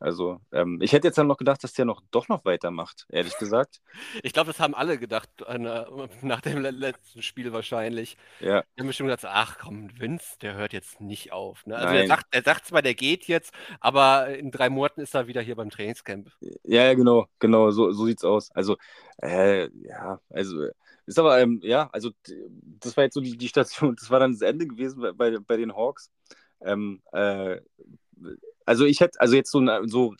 [0.00, 3.36] Also, ähm, ich hätte jetzt dann noch gedacht, dass der noch doch noch weitermacht, ehrlich
[3.38, 3.80] gesagt.
[4.22, 5.58] Ich glaube, das haben alle gedacht äh,
[6.22, 8.16] nach dem letzten Spiel wahrscheinlich.
[8.40, 8.62] Ja.
[8.76, 11.66] Die haben bestimmt gedacht, ach komm, Vince, der hört jetzt nicht auf.
[11.66, 11.76] Ne?
[11.76, 15.26] Also er sagt, er sagt zwar, der geht jetzt, aber in drei Monaten ist er
[15.26, 16.30] wieder hier beim Trainingscamp.
[16.40, 18.50] Ja, ja genau, genau, so, so sieht's aus.
[18.52, 18.76] Also,
[19.22, 20.68] äh, ja, also
[21.06, 22.10] ist aber, ähm, ja, also
[22.80, 25.38] das war jetzt so die, die Station, das war dann das Ende gewesen bei, bei,
[25.38, 26.10] bei den Hawks.
[26.60, 27.60] Ähm, äh,
[28.66, 30.14] also ich hätte, also jetzt so, so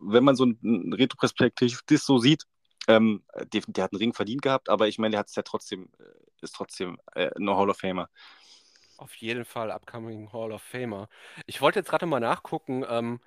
[0.00, 2.46] wenn man so ein Retroperspektiv das so sieht,
[2.88, 3.22] ähm,
[3.52, 5.90] der, der, hat einen Ring verdient gehabt, aber ich meine, der hat es ja trotzdem,
[5.98, 6.04] äh,
[6.40, 8.08] ist trotzdem äh, eine Hall of Famer.
[8.96, 11.08] Auf jeden Fall upcoming Hall of Famer.
[11.46, 13.20] Ich wollte jetzt gerade mal nachgucken, ähm,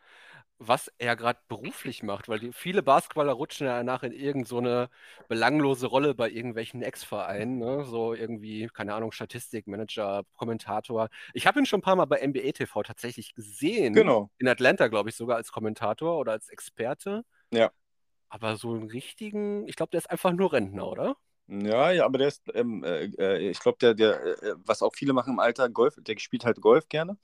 [0.67, 5.25] was er gerade beruflich macht, weil die, viele Basketballer rutschen ja danach in irgendeine so
[5.27, 7.85] belanglose Rolle bei irgendwelchen Ex-Vereinen, ne?
[7.85, 11.09] so irgendwie, keine Ahnung, Statistikmanager, Kommentator.
[11.33, 13.93] Ich habe ihn schon ein paar Mal bei NBA TV tatsächlich gesehen.
[13.93, 14.29] Genau.
[14.37, 17.23] In Atlanta, glaube ich, sogar als Kommentator oder als Experte.
[17.51, 17.71] Ja.
[18.29, 21.15] Aber so einen richtigen, ich glaube, der ist einfach nur Rentner, oder?
[21.47, 24.95] Ja, ja, aber der ist, ähm, äh, äh ich glaube, der, der, äh, was auch
[24.95, 27.17] viele machen im Alter, Golf, der spielt halt Golf gerne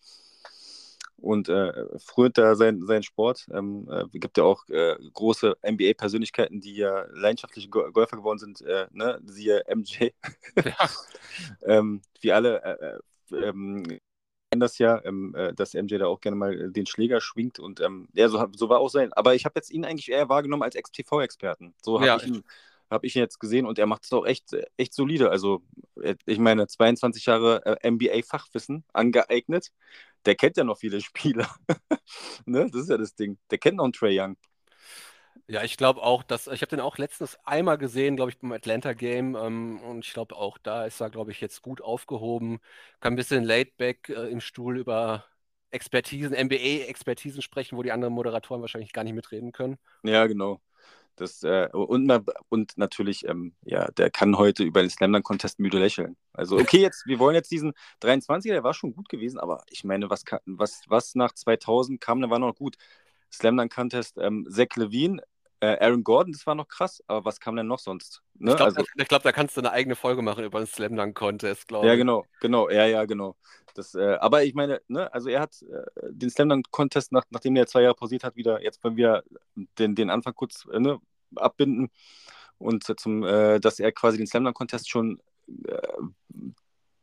[1.21, 3.47] und äh, früher da sein, sein Sport.
[3.51, 8.61] Ähm, äh, gibt ja auch äh, große NBA-Persönlichkeiten, die ja leidenschaftliche Go Golfer geworden sind,
[8.61, 9.19] äh, ne?
[9.25, 10.09] siehe MJ.
[10.63, 10.89] Ja.
[11.63, 16.35] ähm, wie alle äh, äh, ähm, kennen das ja, ähm, dass MJ da auch gerne
[16.35, 19.13] mal den Schläger schwingt und ähm, ja, so, so war auch sein.
[19.13, 21.75] Aber ich habe jetzt ihn eigentlich eher wahrgenommen als Ex-TV-Experten.
[21.83, 22.43] So habe ja, ich ihn
[22.91, 25.29] habe ich ihn jetzt gesehen und er macht es auch echt, echt solide.
[25.31, 25.63] Also,
[26.25, 29.71] ich meine, 22 Jahre NBA-Fachwissen angeeignet
[30.25, 31.49] der kennt ja noch viele Spieler.
[32.45, 32.69] ne?
[32.71, 33.37] Das ist ja das Ding.
[33.51, 34.37] Der kennt noch einen Trey Young.
[35.47, 38.51] Ja, ich glaube auch, dass ich habe den auch letztens einmal gesehen, glaube ich, beim
[38.51, 42.59] Atlanta Game ähm, und ich glaube auch da ist er, glaube ich, jetzt gut aufgehoben,
[42.99, 45.25] kann ein bisschen laid back äh, im Stuhl über
[45.71, 49.79] Expertisen, NBA-Expertisen sprechen, wo die anderen Moderatoren wahrscheinlich gar nicht mitreden können.
[50.03, 50.61] Ja, genau.
[51.19, 52.09] Das, äh, und,
[52.47, 56.15] und natürlich, ähm, ja, der kann heute über den Slam Dunk Contest müde lächeln.
[56.31, 59.83] Also, okay, jetzt, wir wollen jetzt diesen 23er, der war schon gut gewesen, aber ich
[59.83, 62.77] meine, was, was, was nach 2000 kam, der war noch gut.
[63.31, 65.21] Slam Dunk Contest, ähm, Zach Levine,
[65.59, 68.21] äh, Aaron Gordon, das war noch krass, aber was kam denn noch sonst?
[68.35, 68.51] Ne?
[68.51, 71.17] Ich glaube, also, glaub, da kannst du eine eigene Folge machen über den Slam Dunk
[71.17, 71.89] Contest, glaube ich.
[71.89, 73.35] Ja, genau, genau, ja, ja, genau.
[73.75, 77.25] Das, äh, aber ich meine, ne, also er hat äh, den Slam Dunk Contest, nach,
[77.29, 79.23] nachdem er zwei Jahre pausiert hat, wieder, jetzt wollen wir
[79.77, 80.99] den, den Anfang kurz äh, ne,
[81.35, 81.89] abbinden
[82.57, 85.21] und zum, äh, dass er quasi den Slam Dunk Contest schon,
[85.67, 85.77] äh,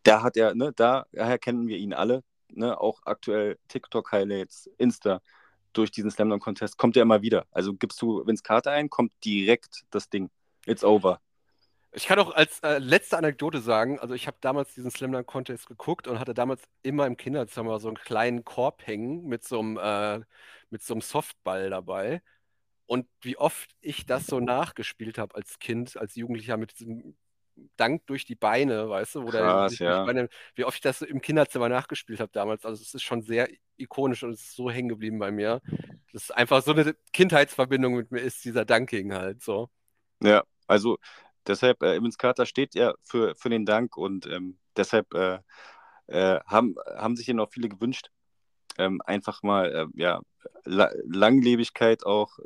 [0.02, 5.20] da hat er, ne, daher kennen wir ihn alle, ne, auch aktuell TikTok-Highlights, Insta,
[5.72, 7.46] durch diesen Slam Dunk Contest kommt er immer wieder.
[7.50, 10.30] Also gibst du Vince Carter ein, kommt direkt das Ding.
[10.66, 11.20] It's over.
[11.92, 15.26] Ich kann auch als äh, letzte Anekdote sagen, also ich habe damals diesen Slam Dunk
[15.26, 19.60] Contest geguckt und hatte damals immer im Kinderzimmer so einen kleinen Korb hängen mit so
[19.60, 20.20] einem, äh,
[20.68, 22.22] mit so einem Softball dabei.
[22.86, 27.16] Und wie oft ich das so nachgespielt habe als Kind, als Jugendlicher mit diesem
[27.76, 30.04] Dank durch die Beine, weißt du, wo Krass, ja.
[30.04, 32.64] Beine, wie oft ich das im Kinderzimmer nachgespielt habe damals.
[32.64, 35.60] Also es ist schon sehr ikonisch und es ist so hängen geblieben bei mir.
[36.12, 39.70] Das ist einfach so eine Kindheitsverbindung mit mir ist, dieser Danking halt so.
[40.22, 40.98] Ja, also
[41.46, 45.38] deshalb, äh, Evans Carter steht ja für, für den Dank und ähm, deshalb äh,
[46.08, 48.10] äh, haben, haben sich hier noch viele gewünscht.
[48.78, 50.20] Ähm, einfach mal, äh, ja,
[50.64, 52.38] La Langlebigkeit auch,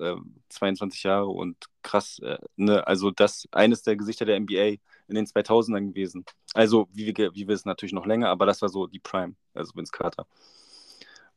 [0.49, 2.87] 22 ähm, Jahre und krass, äh, ne?
[2.87, 4.77] also das eines der Gesichter der NBA
[5.09, 6.25] in den 2000ern gewesen.
[6.55, 9.35] Also, wie wir, wie wir es natürlich noch länger, aber das war so die Prime,
[9.55, 10.27] also Vince Carter.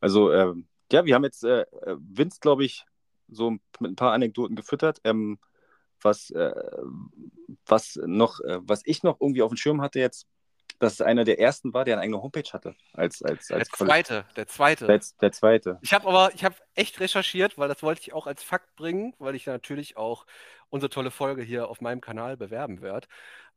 [0.00, 2.84] Also, ähm, ja, wir haben jetzt äh, äh Vince, glaube ich,
[3.28, 5.00] so mit ein paar Anekdoten gefüttert.
[5.04, 5.38] Ähm,
[6.02, 6.52] was, äh,
[7.66, 10.26] was noch, äh, was ich noch irgendwie auf dem Schirm hatte jetzt,
[10.84, 12.74] dass einer der ersten war, der eine eigene Homepage hatte.
[12.92, 14.86] Als, als, als der zweite, der zweite.
[14.86, 15.78] Der, der zweite.
[15.82, 19.14] Ich habe aber, ich habe echt recherchiert, weil das wollte ich auch als Fakt bringen,
[19.18, 20.26] weil ich natürlich auch
[20.68, 23.08] unsere tolle Folge hier auf meinem Kanal bewerben werde.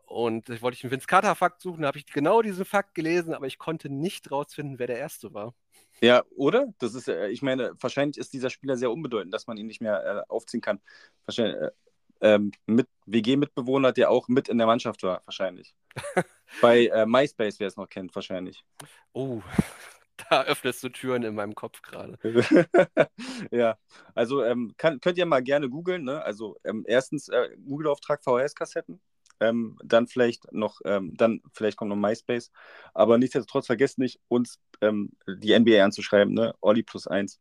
[0.05, 3.45] Und ich wollte einen Vince Carter-Fakt suchen, da habe ich genau diesen Fakt gelesen, aber
[3.45, 5.53] ich konnte nicht rausfinden, wer der Erste war.
[5.99, 6.67] Ja, oder?
[6.79, 10.05] Das ist, ich meine, wahrscheinlich ist dieser Spieler sehr unbedeutend, dass man ihn nicht mehr
[10.05, 10.79] äh, aufziehen kann.
[11.25, 11.71] Wahrscheinlich äh,
[12.21, 15.75] ähm, mit WG-Mitbewohner, der auch mit in der Mannschaft war, wahrscheinlich.
[16.61, 18.63] Bei äh, MySpace, wer es noch kennt, wahrscheinlich.
[19.13, 19.41] Oh,
[20.29, 22.17] da öffnest du Türen in meinem Kopf gerade.
[23.51, 23.77] ja,
[24.15, 26.03] also ähm, kann, könnt ihr mal gerne googeln.
[26.03, 26.23] Ne?
[26.23, 28.99] Also ähm, erstens äh, Google-Auftrag VHS-Kassetten.
[29.39, 32.51] Ähm, dann vielleicht noch, ähm, dann vielleicht kommt noch MySpace.
[32.95, 36.55] Aber nichtsdestotrotz vergesst nicht, uns ähm, die NBA anzuschreiben, ne?
[36.61, 37.39] Olli plus eins.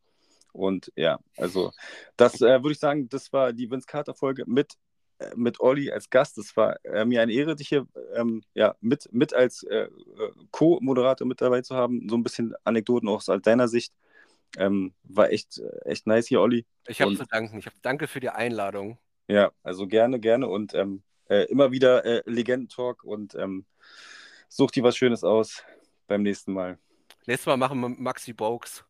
[0.57, 1.71] Und ja, also
[2.15, 4.73] das äh, würde ich sagen, das war die Vince Carter-Folge mit,
[5.35, 6.37] mit Olli als Gast.
[6.37, 9.89] Das war äh, mir eine Ehre, dich hier ähm, ja, mit, mit als äh, äh,
[10.51, 12.07] Co-Moderator mit dabei zu haben.
[12.09, 13.93] So ein bisschen Anekdoten auch aus deiner Sicht.
[14.57, 16.65] Ähm, war echt, äh, echt nice hier, Olli.
[16.87, 17.59] Ich habe zu danken.
[17.59, 18.97] Ich hab, danke für die Einladung.
[19.27, 23.65] Ja, also gerne, gerne und ähm, äh, immer wieder äh, Legendentalk und ähm,
[24.47, 25.63] such dir was Schönes aus
[26.07, 26.77] beim nächsten Mal.
[27.25, 28.85] Nächstes Mal machen wir Maxi Bogues.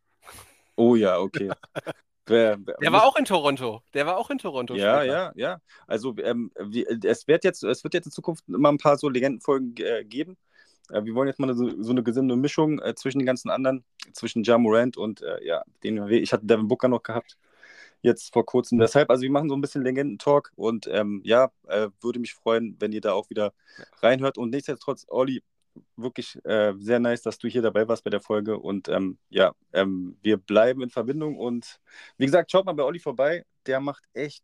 [0.75, 1.49] Oh ja, okay.
[2.29, 3.81] Der war auch in Toronto.
[3.93, 4.75] Der war auch in Toronto.
[4.75, 5.13] Ja, später.
[5.13, 5.61] ja, ja.
[5.87, 6.51] Also ähm,
[7.03, 10.37] es, wird jetzt, es wird jetzt in Zukunft immer ein paar so Legendenfolgen äh, geben.
[10.89, 13.83] Äh, wir wollen jetzt mal so, so eine gesunde Mischung äh, zwischen den ganzen anderen,
[14.13, 17.37] zwischen Ja Morant und äh, ja, den ich hatte Devin Booker noch gehabt
[18.01, 18.79] jetzt vor kurzem.
[18.79, 22.75] Deshalb, also wir machen so ein bisschen Legendentalk und ähm, ja, äh, würde mich freuen,
[22.79, 23.53] wenn ihr da auch wieder
[24.01, 24.37] reinhört.
[24.37, 25.43] Und nichtsdestotrotz, Olli,
[25.95, 28.57] wirklich äh, sehr nice, dass du hier dabei warst bei der Folge.
[28.57, 31.37] Und ähm, ja, ähm, wir bleiben in Verbindung.
[31.37, 31.79] Und
[32.17, 33.45] wie gesagt, schaut mal bei Olli vorbei.
[33.65, 34.43] Der macht echt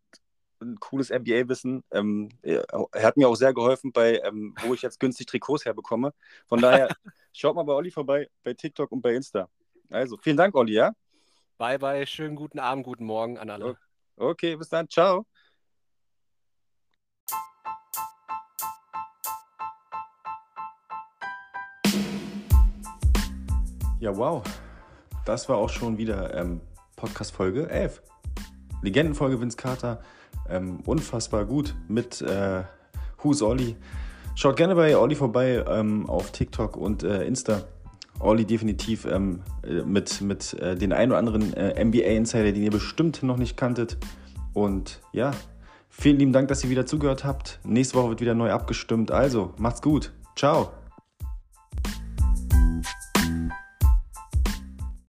[0.62, 1.84] ein cooles NBA-Wissen.
[1.92, 2.66] Ähm, er,
[2.96, 6.14] hat mir auch sehr geholfen, bei ähm, wo ich jetzt günstig Trikots herbekomme.
[6.48, 6.88] Von daher,
[7.34, 9.50] schaut mal bei Olli vorbei, bei TikTok und bei Insta.
[9.90, 10.94] Also, vielen Dank, Olli, ja?
[11.58, 12.06] Bye, bye.
[12.08, 13.78] Schönen guten Abend, guten Morgen an alle.
[14.16, 14.90] Okay, bis dann.
[14.90, 15.26] Ciao.
[24.04, 24.44] Ja, wow.
[25.24, 26.60] Das war auch schon wieder ähm,
[26.98, 28.02] Podcast-Folge 11.
[28.82, 30.02] Legendenfolge Vince Carter.
[30.50, 32.64] Ähm, unfassbar gut mit äh,
[33.22, 33.78] Who's Olli.
[34.36, 37.62] Schaut gerne bei Olli vorbei ähm, auf TikTok und äh, Insta.
[38.20, 42.72] Olli definitiv ähm, äh, mit, mit äh, den ein oder anderen äh, NBA-Insider, den ihr
[42.72, 43.96] bestimmt noch nicht kanntet.
[44.52, 45.32] Und ja,
[45.88, 47.62] vielen lieben Dank, dass ihr wieder zugehört habt.
[47.64, 49.12] Nächste Woche wird wieder neu abgestimmt.
[49.12, 50.12] Also, macht's gut.
[50.36, 50.74] Ciao.